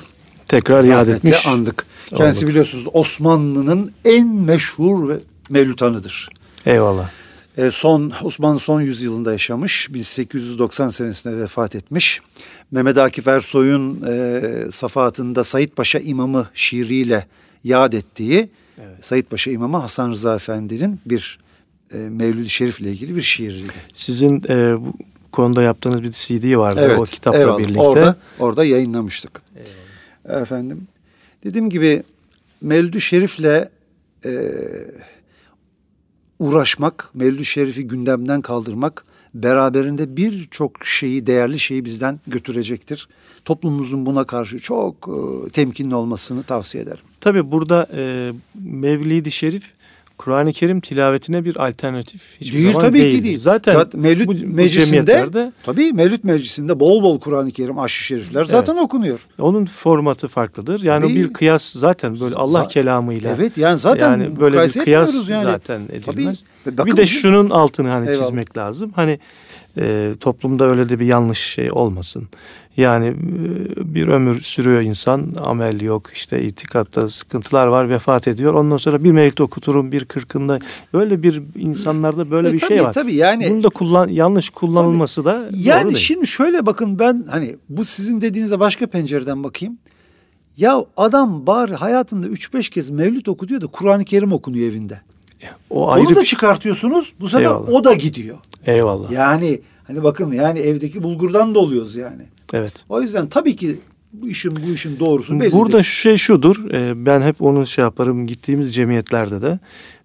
[0.49, 1.47] Tekrar iade rahmetle etmiş.
[1.47, 1.87] andık.
[2.15, 2.49] Kendisi Olduk.
[2.49, 5.17] biliyorsunuz Osmanlı'nın en meşhur ve
[5.51, 6.29] mevlütanıdır.
[6.67, 7.09] Eyvallah.
[7.61, 9.95] E, son Osmanlı son yüzyılında yaşamış.
[9.95, 12.21] 1890 senesinde vefat etmiş.
[12.71, 17.27] Mehmet Akif Ersoy'un e, safahatında Said Paşa imamı şiiriyle
[17.65, 18.49] yad ettiği
[19.01, 21.39] Said Paşa imamı Hasan Rıza Efendi'nin bir
[21.95, 23.73] e, Mevlid-i Şerif ile ilgili bir şiiriydi.
[23.95, 24.93] Sizin e, bu
[25.33, 27.59] konuda yaptığınız bir CD vardı o kitapla eyvallah.
[27.59, 27.81] birlikte.
[27.81, 29.43] Orada, orada yayınlamıştık.
[30.29, 30.87] Efendim.
[31.45, 32.03] Dediğim gibi
[32.61, 33.69] Mevlid-i Şerif'le
[34.25, 34.31] e,
[36.41, 43.09] uğraşmak, Mevlid-i Şerif'i gündemden kaldırmak beraberinde birçok şeyi, değerli şeyi bizden götürecektir.
[43.45, 47.05] Toplumumuzun buna karşı çok e, temkinli olmasını tavsiye ederim.
[47.21, 48.33] Tabii burada e,
[48.65, 49.65] Mevlid-i Şerif
[50.21, 53.17] Kur'an-ı Kerim tilavetine bir alternatif hiçbir değil zaman tabii değildi.
[53.19, 53.39] ki değil.
[53.39, 59.19] Zaten, Mevlüt bu, meclisinde tabii Mevlüt meclisinde bol bol Kur'an-ı Kerim, aşırı şerifler zaten okunuyor.
[59.39, 60.83] onun formatı farklıdır.
[60.83, 61.15] Yani Tabii.
[61.15, 63.35] bir kıyas zaten böyle Allah Za- kelamıyla.
[63.39, 65.45] Evet yani zaten yani böyle bir kıyas yani.
[65.45, 66.21] zaten Tabii.
[66.21, 66.45] edilmez.
[66.67, 68.25] Ve Bir de şunun altını hani Eyvallah.
[68.25, 68.93] çizmek lazım.
[68.97, 69.19] Hani
[69.79, 72.29] e, toplumda öyle de bir yanlış şey olmasın.
[72.77, 78.55] Yani e, bir ömür sürüyor insan, amel yok, işte itikatta sıkıntılar var, vefat ediyor.
[78.55, 80.59] Ondan sonra bir mevlid okuturum, bir kırkında.
[80.93, 82.93] Öyle bir insanlarda böyle E, bir tabii, şey var.
[82.93, 85.97] Tabii yani Bunu da kullan yanlış kullanılması da doğru Yani değil.
[85.97, 89.79] şimdi şöyle bakın ben hani bu sizin dediğinize başka pencereden bakayım.
[90.57, 95.01] Ya adam bari hayatında 3-5 kez mevlüt okuyor da Kur'an-ı Kerim okunuyor evinde.
[95.71, 97.69] O ayrı Onu da bir çıkartıyorsunuz bu sefer Eyvallah.
[97.69, 98.39] o da gidiyor.
[98.67, 99.11] eyvallah.
[99.11, 102.23] Yani hani bakın yani evdeki bulgurdan da oluyoruz yani.
[102.53, 102.85] Evet.
[102.89, 103.79] O yüzden tabii ki
[104.13, 105.53] bu işin bu işin doğrusu belli.
[105.53, 106.71] Burada şu şey şudur.
[106.73, 109.59] e, Ben hep onu şey yaparım gittiğimiz cemiyetlerde de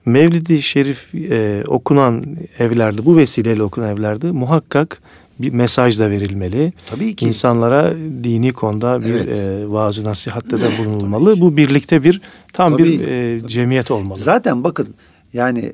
[0.06, 2.24] Mevlid-i Şerif e, okunan
[2.60, 5.02] evlerde, bu vesileyle okunan evlerde muhakkak
[5.40, 6.74] bir mesaj da verilmeli.
[6.90, 7.26] Tabii ki.
[7.26, 9.36] İnsanlara dini konuda bir Evet.
[9.36, 11.42] e, vaaz nasihatte de bulunulmalı.
[11.42, 12.22] Bu birlikte bir
[12.54, 14.20] tam Tabii, bir e, cemiyet olmalı.
[14.20, 14.88] Zaten bakın
[15.36, 15.74] yani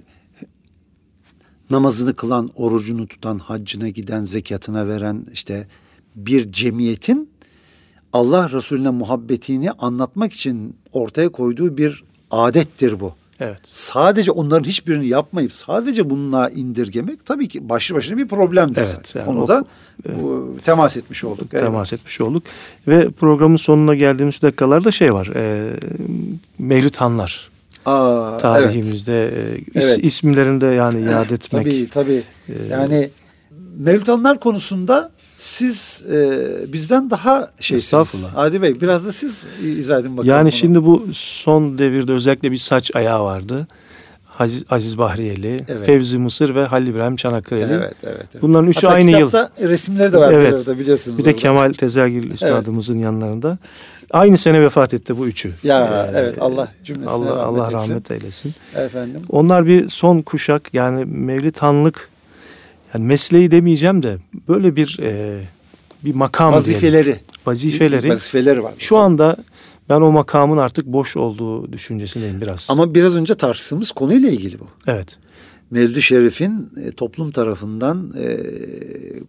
[1.69, 5.67] namazını kılan, orucunu tutan, haccına giden, zekatına veren işte
[6.15, 7.29] bir cemiyetin
[8.13, 13.13] Allah Resulüne muhabbetini anlatmak için ortaya koyduğu bir adettir bu.
[13.39, 13.59] Evet.
[13.69, 18.81] Sadece onların hiçbirini yapmayıp sadece bununla indirgemek tabii ki başlı başına bir problemdir.
[18.81, 19.19] Evet, zaten.
[19.19, 19.65] yani Onu o- da
[20.21, 21.47] bu, temas etmiş olduk.
[21.53, 21.65] Evet.
[21.65, 22.43] temas etmiş olduk.
[22.87, 25.27] Ve programın sonuna geldiğimiz dakikalarda şey var.
[25.35, 25.69] E,
[26.59, 27.50] Mevlüt Hanlar.
[27.85, 28.41] Aa, evet.
[28.41, 29.99] Tarihimizde e, is- Evet.
[30.01, 31.63] isimlerini de yani iade etmek.
[31.65, 32.23] Tabii tabii.
[32.49, 33.09] Ee, yani
[33.77, 36.39] Mevlütanlar konusunda siz e,
[36.73, 38.25] bizden daha şeysiniz.
[38.35, 40.29] Adi Bey biraz da siz izah edin bakalım.
[40.29, 40.51] Yani bunu.
[40.51, 43.67] şimdi bu son devirde özellikle bir saç ayağı vardı.
[44.39, 45.85] Aziz, Aziz Bahriyeli, Evet.
[45.85, 47.73] Fevzi Mısır ve Halil İbrahim Çanakkale'li.
[47.73, 48.41] Evet, evet, evet.
[48.41, 49.31] Bunların üçü Hatta aynı yıl.
[49.59, 50.53] resimleri de var Evet.
[50.67, 50.79] evet.
[50.79, 51.17] biliyorsunuz.
[51.17, 51.41] Bir de orada.
[51.41, 53.57] Kemal Tezergil üstadımızın yanlarında.
[54.11, 55.51] Aynı sene vefat etti bu üçü.
[55.63, 57.89] Ya Ee, evet Allah cümlesine Allah, rahmet Allah etsin.
[57.91, 58.53] rahmet eylesin.
[58.75, 59.21] Efendim.
[59.29, 62.09] Onlar bir son kuşak yani Mevlid Hanlık
[62.93, 64.17] yani mesleği demeyeceğim de
[64.47, 65.39] böyle bir e,
[66.05, 66.63] bir makam diyelim.
[66.65, 67.19] Vazifeleri.
[67.45, 68.09] Vazifeleri.
[68.09, 68.73] Vazifeleri var.
[68.77, 69.35] Şu anda
[69.91, 72.67] ben o makamın artık boş olduğu düşüncesindeyim biraz.
[72.71, 74.67] Ama biraz önce tartıştığımız konuyla ilgili bu.
[74.87, 75.17] evet.
[75.71, 78.37] Mevlid-i Şerif'in e, toplum tarafından e,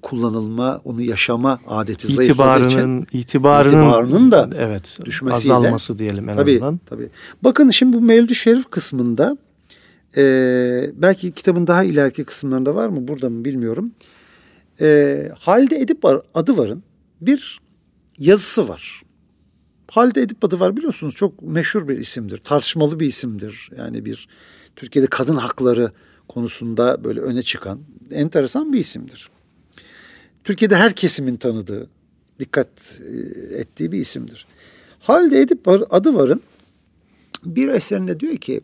[0.02, 6.36] kullanılma, onu yaşama adeti zayıfladığı için itibarının itibarının itibarının da evet düşmesiyle- azalması diyelim en
[6.36, 6.80] tabii, azından.
[6.90, 7.08] Tabii.
[7.44, 9.36] Bakın şimdi bu Mevlid-i Şerif kısmında
[10.16, 10.22] e,
[10.94, 13.92] belki kitabın daha ileriki kısımlarında var mı burada mı bilmiyorum.
[14.80, 16.82] E, Halide Edip var- adı varın
[17.20, 17.60] bir
[18.18, 19.01] yazısı var.
[19.92, 22.38] Halide Edip adı var biliyorsunuz çok meşhur bir isimdir.
[22.38, 23.70] Tartışmalı bir isimdir.
[23.76, 24.28] Yani bir
[24.76, 25.92] Türkiye'de kadın hakları
[26.28, 27.80] konusunda böyle öne çıkan
[28.10, 29.30] enteresan bir isimdir.
[30.44, 31.88] Türkiye'de her kesimin tanıdığı,
[32.38, 32.68] dikkat
[33.00, 34.46] e, ettiği bir isimdir.
[35.00, 36.42] Halde Edip adı varın
[37.44, 38.60] bir eserinde diyor ki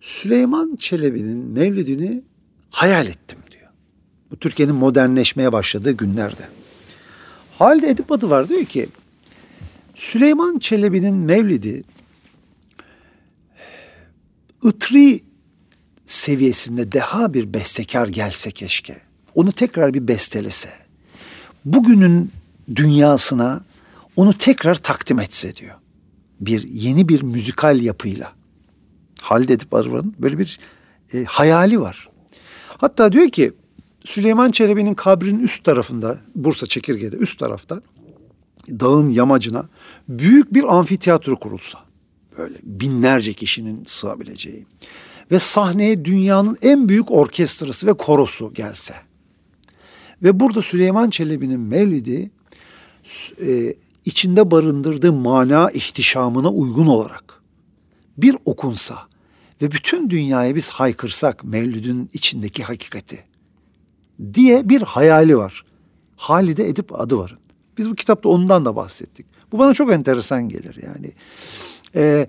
[0.00, 2.22] Süleyman Çelebi'nin mevlidini
[2.70, 3.70] hayal ettim diyor.
[4.30, 6.48] Bu Türkiye'nin modernleşmeye başladığı günlerde.
[7.58, 8.88] Halde Edip adı var diyor ki
[10.00, 11.82] Süleyman Çelebi'nin mevlidi
[14.64, 15.24] ıtri
[16.06, 19.00] seviyesinde deha bir bestekar gelse keşke.
[19.34, 20.68] Onu tekrar bir bestelese.
[21.64, 22.32] Bugünün
[22.74, 23.60] dünyasına
[24.16, 25.74] onu tekrar takdim etse diyor.
[26.40, 28.32] Bir yeni bir müzikal yapıyla.
[29.20, 30.58] Halde Edip Arvan'ın böyle bir
[31.14, 32.08] e, hayali var.
[32.68, 33.52] Hatta diyor ki
[34.04, 37.82] Süleyman Çelebi'nin kabrinin üst tarafında Bursa Çekirge'de üst tarafta
[38.70, 39.68] dağın yamacına
[40.08, 41.78] büyük bir amfiteyatro kurulsa
[42.38, 44.66] böyle binlerce kişinin sığabileceği
[45.30, 48.94] ve sahneye dünyanın en büyük orkestrası ve korosu gelse
[50.22, 52.30] ve burada Süleyman Çelebi'nin mevlidi
[53.46, 57.42] e, içinde barındırdığı mana ihtişamına uygun olarak
[58.18, 58.98] bir okunsa
[59.62, 63.24] ve bütün dünyaya biz haykırsak mevlidin içindeki hakikati
[64.34, 65.64] diye bir hayali var.
[66.16, 67.38] Halide Edip adı varın.
[67.78, 69.26] Biz bu kitapta ondan da bahsettik.
[69.52, 71.12] Bu bana çok enteresan gelir yani.
[71.94, 72.26] Ee,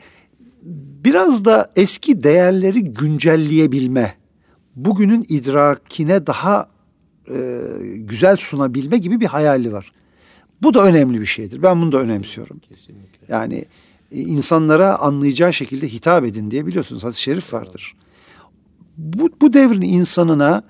[1.05, 4.15] biraz da eski değerleri güncelleyebilme,
[4.75, 6.69] bugünün idrakine daha
[7.29, 7.61] e,
[7.95, 9.91] güzel sunabilme gibi bir hayali var.
[10.61, 11.63] Bu da önemli bir şeydir.
[11.63, 12.59] Ben bunu da önemsiyorum.
[12.59, 13.25] Kesinlikle.
[13.29, 13.65] Yani
[14.11, 17.95] e, insanlara anlayacağı şekilde hitap edin diye biliyorsunuz hadis-i şerif vardır.
[18.97, 20.63] Bu, bu devrin insanına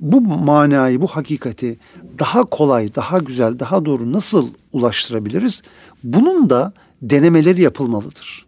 [0.00, 1.78] bu manayı, bu hakikati
[2.18, 5.62] daha kolay, daha güzel, daha doğru nasıl ulaştırabiliriz?
[6.04, 6.72] Bunun da
[7.02, 8.46] denemeleri yapılmalıdır.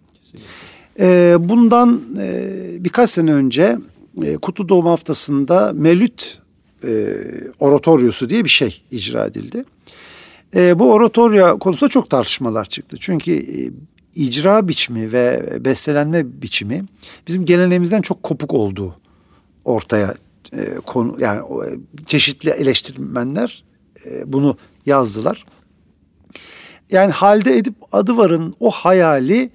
[1.01, 3.79] Ee, bundan e, birkaç sene önce
[4.23, 6.39] e, Kutlu Doğum Haftası'nda Mevlüt
[6.85, 7.17] e,
[7.61, 9.65] oratoryosu diye bir şey icra edildi.
[10.57, 12.97] E, bu oratorya konusunda çok tartışmalar çıktı.
[13.01, 13.71] Çünkü e,
[14.15, 16.85] icra biçimi ve bestelenme biçimi
[17.27, 18.95] bizim geleneğimizden çok kopuk olduğu
[19.65, 20.15] ortaya
[20.53, 21.69] e, konu yani e,
[22.07, 23.65] çeşitli eleştirmenler
[24.07, 25.45] e, bunu yazdılar.
[26.91, 29.51] Yani halde edip adı varın o hayali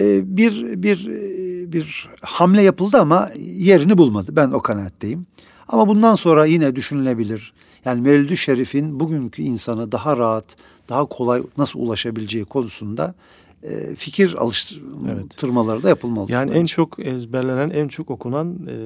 [0.00, 4.36] e, bir bir e, bir hamle yapıldı ama yerini bulmadı.
[4.36, 5.26] Ben o kanaatteyim.
[5.68, 7.52] Ama bundan sonra yine düşünülebilir.
[7.84, 10.56] Yani Mevlid-i Şerif'in bugünkü insanı daha rahat,
[10.88, 13.14] daha kolay nasıl ulaşabileceği konusunda
[13.62, 15.84] e, fikir alıştırmaları evet.
[15.84, 16.32] da yapılmalı.
[16.32, 16.60] Yani bence.
[16.60, 18.76] en çok ezberlenen, en çok okunan e,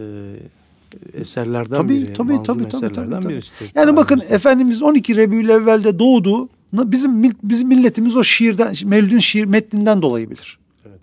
[1.12, 2.12] eserlerden tabii, biri.
[2.12, 2.92] Tabii tabii tabii.
[2.92, 3.28] tabii, tabii.
[3.28, 3.70] birisidir.
[3.74, 6.48] Yani bakın Efendimiz 12 Rebül evvelde doğdu.
[6.72, 10.58] Bizim bizim milletimiz o şiirden, Mevlid'in şiir metninden dolayı bilir.
[10.86, 11.00] Evet.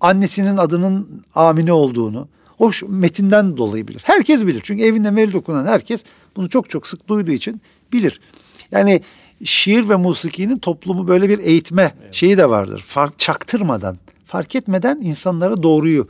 [0.00, 2.28] Annesinin adının Amine olduğunu,
[2.58, 4.02] o metinden dolayı bilir.
[4.04, 4.60] Herkes bilir.
[4.64, 6.04] Çünkü evinde mevlid okunan herkes
[6.36, 7.60] bunu çok çok sık duyduğu için
[7.92, 8.20] bilir.
[8.70, 9.00] Yani
[9.44, 12.14] şiir ve musikinin toplumu böyle bir eğitme evet.
[12.14, 12.84] şeyi de vardır.
[12.86, 16.08] Fark çaktırmadan, fark etmeden insanlara doğruyu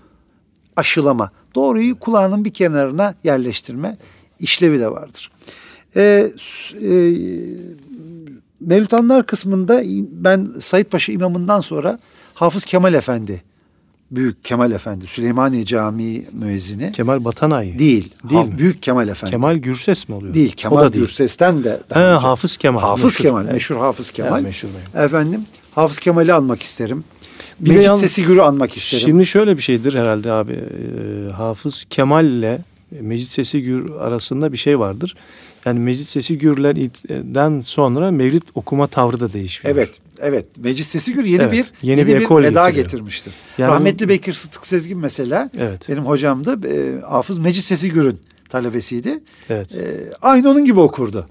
[0.76, 3.96] aşılama, doğruyu kulağının bir kenarına yerleştirme
[4.40, 5.30] işlevi de vardır.
[5.96, 6.32] Ee,
[6.82, 6.90] e,
[8.60, 11.98] Mevlütanlar kısmında ben Said Paşa imamından sonra
[12.34, 13.42] Hafız Kemal Efendi
[14.10, 16.92] Büyük Kemal Efendi, Süleymaniye Camii müezzini.
[16.92, 17.78] Kemal Batanay.
[17.78, 18.12] Değil.
[18.30, 18.58] Değil mi?
[18.58, 19.30] Büyük Kemal Efendi.
[19.30, 20.34] Kemal Gürses mi oluyor?
[20.34, 20.52] Değil.
[20.52, 21.04] Kemal o değil.
[21.04, 21.80] Gürses'ten de.
[21.92, 22.80] He, Hafız Kemal.
[22.80, 23.24] Hafız meşhur.
[23.24, 23.44] Kemal.
[23.44, 24.30] Meşhur Hafız Kemal.
[24.30, 25.44] Yani meşhur Efendim
[25.74, 27.04] Hafız Kemal'i anmak isterim.
[27.60, 29.04] Bir Mecit Sesi Gür'ü anmak isterim.
[29.06, 30.52] Şimdi şöyle bir şeydir herhalde abi.
[30.52, 32.58] E, Hafız Kemal ile
[32.90, 35.16] Mecit Sesi Gür arasında bir şey vardır.
[35.64, 39.74] Yani Mecit Sesi Gürler'den sonra Mevlid okuma tavrı da değişiyor.
[39.74, 39.90] Evet.
[40.20, 40.46] Evet.
[40.56, 42.84] Meclis Sesi Gür yeni evet, bir yeni, bir, bir ekol eda getiriyor.
[42.84, 43.32] getirmiştir.
[43.58, 45.88] Yani, Rahmetli Bekir Sıtık Sezgin mesela evet.
[45.88, 46.68] benim hocamdı.
[46.68, 49.20] E, Hafız Meclis Sesi Gür'ün talebesiydi.
[49.50, 49.74] Evet.
[49.74, 51.26] E, aynı onun gibi okurdu.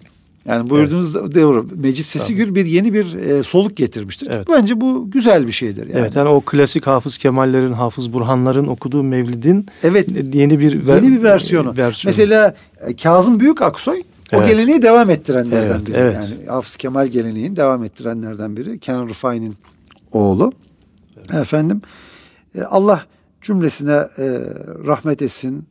[0.46, 1.36] Yani buyurduğunuz evet.
[1.36, 1.68] doğru.
[1.76, 4.28] Meclis Sesi Gür bir yeni bir e, soluk getirmiştir.
[4.32, 4.48] Evet.
[4.52, 5.88] Bence bu güzel bir şeydir.
[5.88, 6.00] Yani.
[6.00, 11.24] Evet yani o klasik Hafız Kemallerin, Hafız Burhanların okuduğu Mevlid'in evet, yeni bir yeni bir
[11.24, 11.78] versiyonu.
[11.78, 12.16] versiyonu.
[12.18, 14.50] Mesela e, Kazım Büyük Aksoy o evet.
[14.50, 15.96] geleneği devam ettirenlerden evet, biri.
[15.96, 16.16] Evet.
[16.16, 18.80] Yani Hafız Kemal geleneğini devam ettirenlerden biri.
[18.80, 19.56] Kenan Rıfai'nin
[20.12, 20.54] oğlu.
[21.18, 21.42] Evet.
[21.42, 21.82] Efendim
[22.56, 23.06] e, Allah
[23.42, 24.26] cümlesine e,
[24.88, 25.66] rahmet etsin.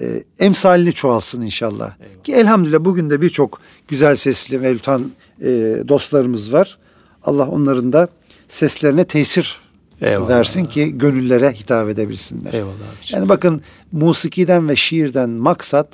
[0.00, 1.92] E, emsalini çoğalsın inşallah.
[2.00, 2.22] Eyvallah.
[2.22, 5.48] Ki elhamdülillah bugün de birçok güzel sesli mevlutan e,
[5.88, 6.78] dostlarımız var.
[7.22, 8.08] Allah onların da
[8.48, 9.60] seslerine tesir
[10.00, 10.28] Eyvallah.
[10.28, 12.52] versin ki gönüllere hitap edebilsinler.
[12.52, 13.62] Eyvallah Yani bakın
[13.92, 15.88] musikiden ve şiirden maksat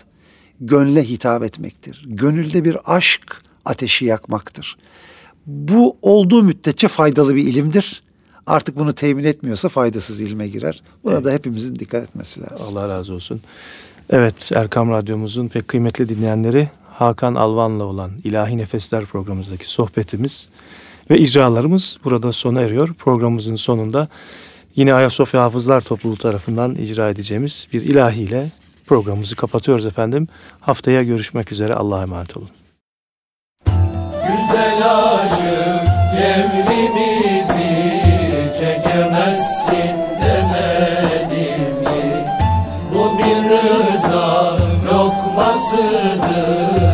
[0.60, 2.04] gönle hitap etmektir.
[2.06, 4.76] Gönülde bir aşk ateşi yakmaktır.
[5.46, 8.02] Bu olduğu müddetçe faydalı bir ilimdir
[8.46, 10.82] artık bunu temin etmiyorsa faydasız ilme girer.
[11.04, 11.24] Buna evet.
[11.24, 12.78] da hepimizin dikkat etmesi lazım.
[12.78, 13.40] Allah razı olsun.
[14.10, 20.48] Evet Erkam Radyomuzun pek kıymetli dinleyenleri Hakan Alvan'la olan İlahi Nefesler programımızdaki sohbetimiz
[21.10, 22.94] ve icralarımız burada sona eriyor.
[22.94, 24.08] Programımızın sonunda
[24.76, 28.50] yine Ayasofya Hafızlar Topluluğu tarafından icra edeceğimiz bir ilahiyle
[28.86, 30.28] programımızı kapatıyoruz efendim.
[30.60, 32.48] Haftaya görüşmek üzere Allah'a emanet olun.
[34.26, 35.55] Güzel aşık.
[45.58, 46.85] Senhor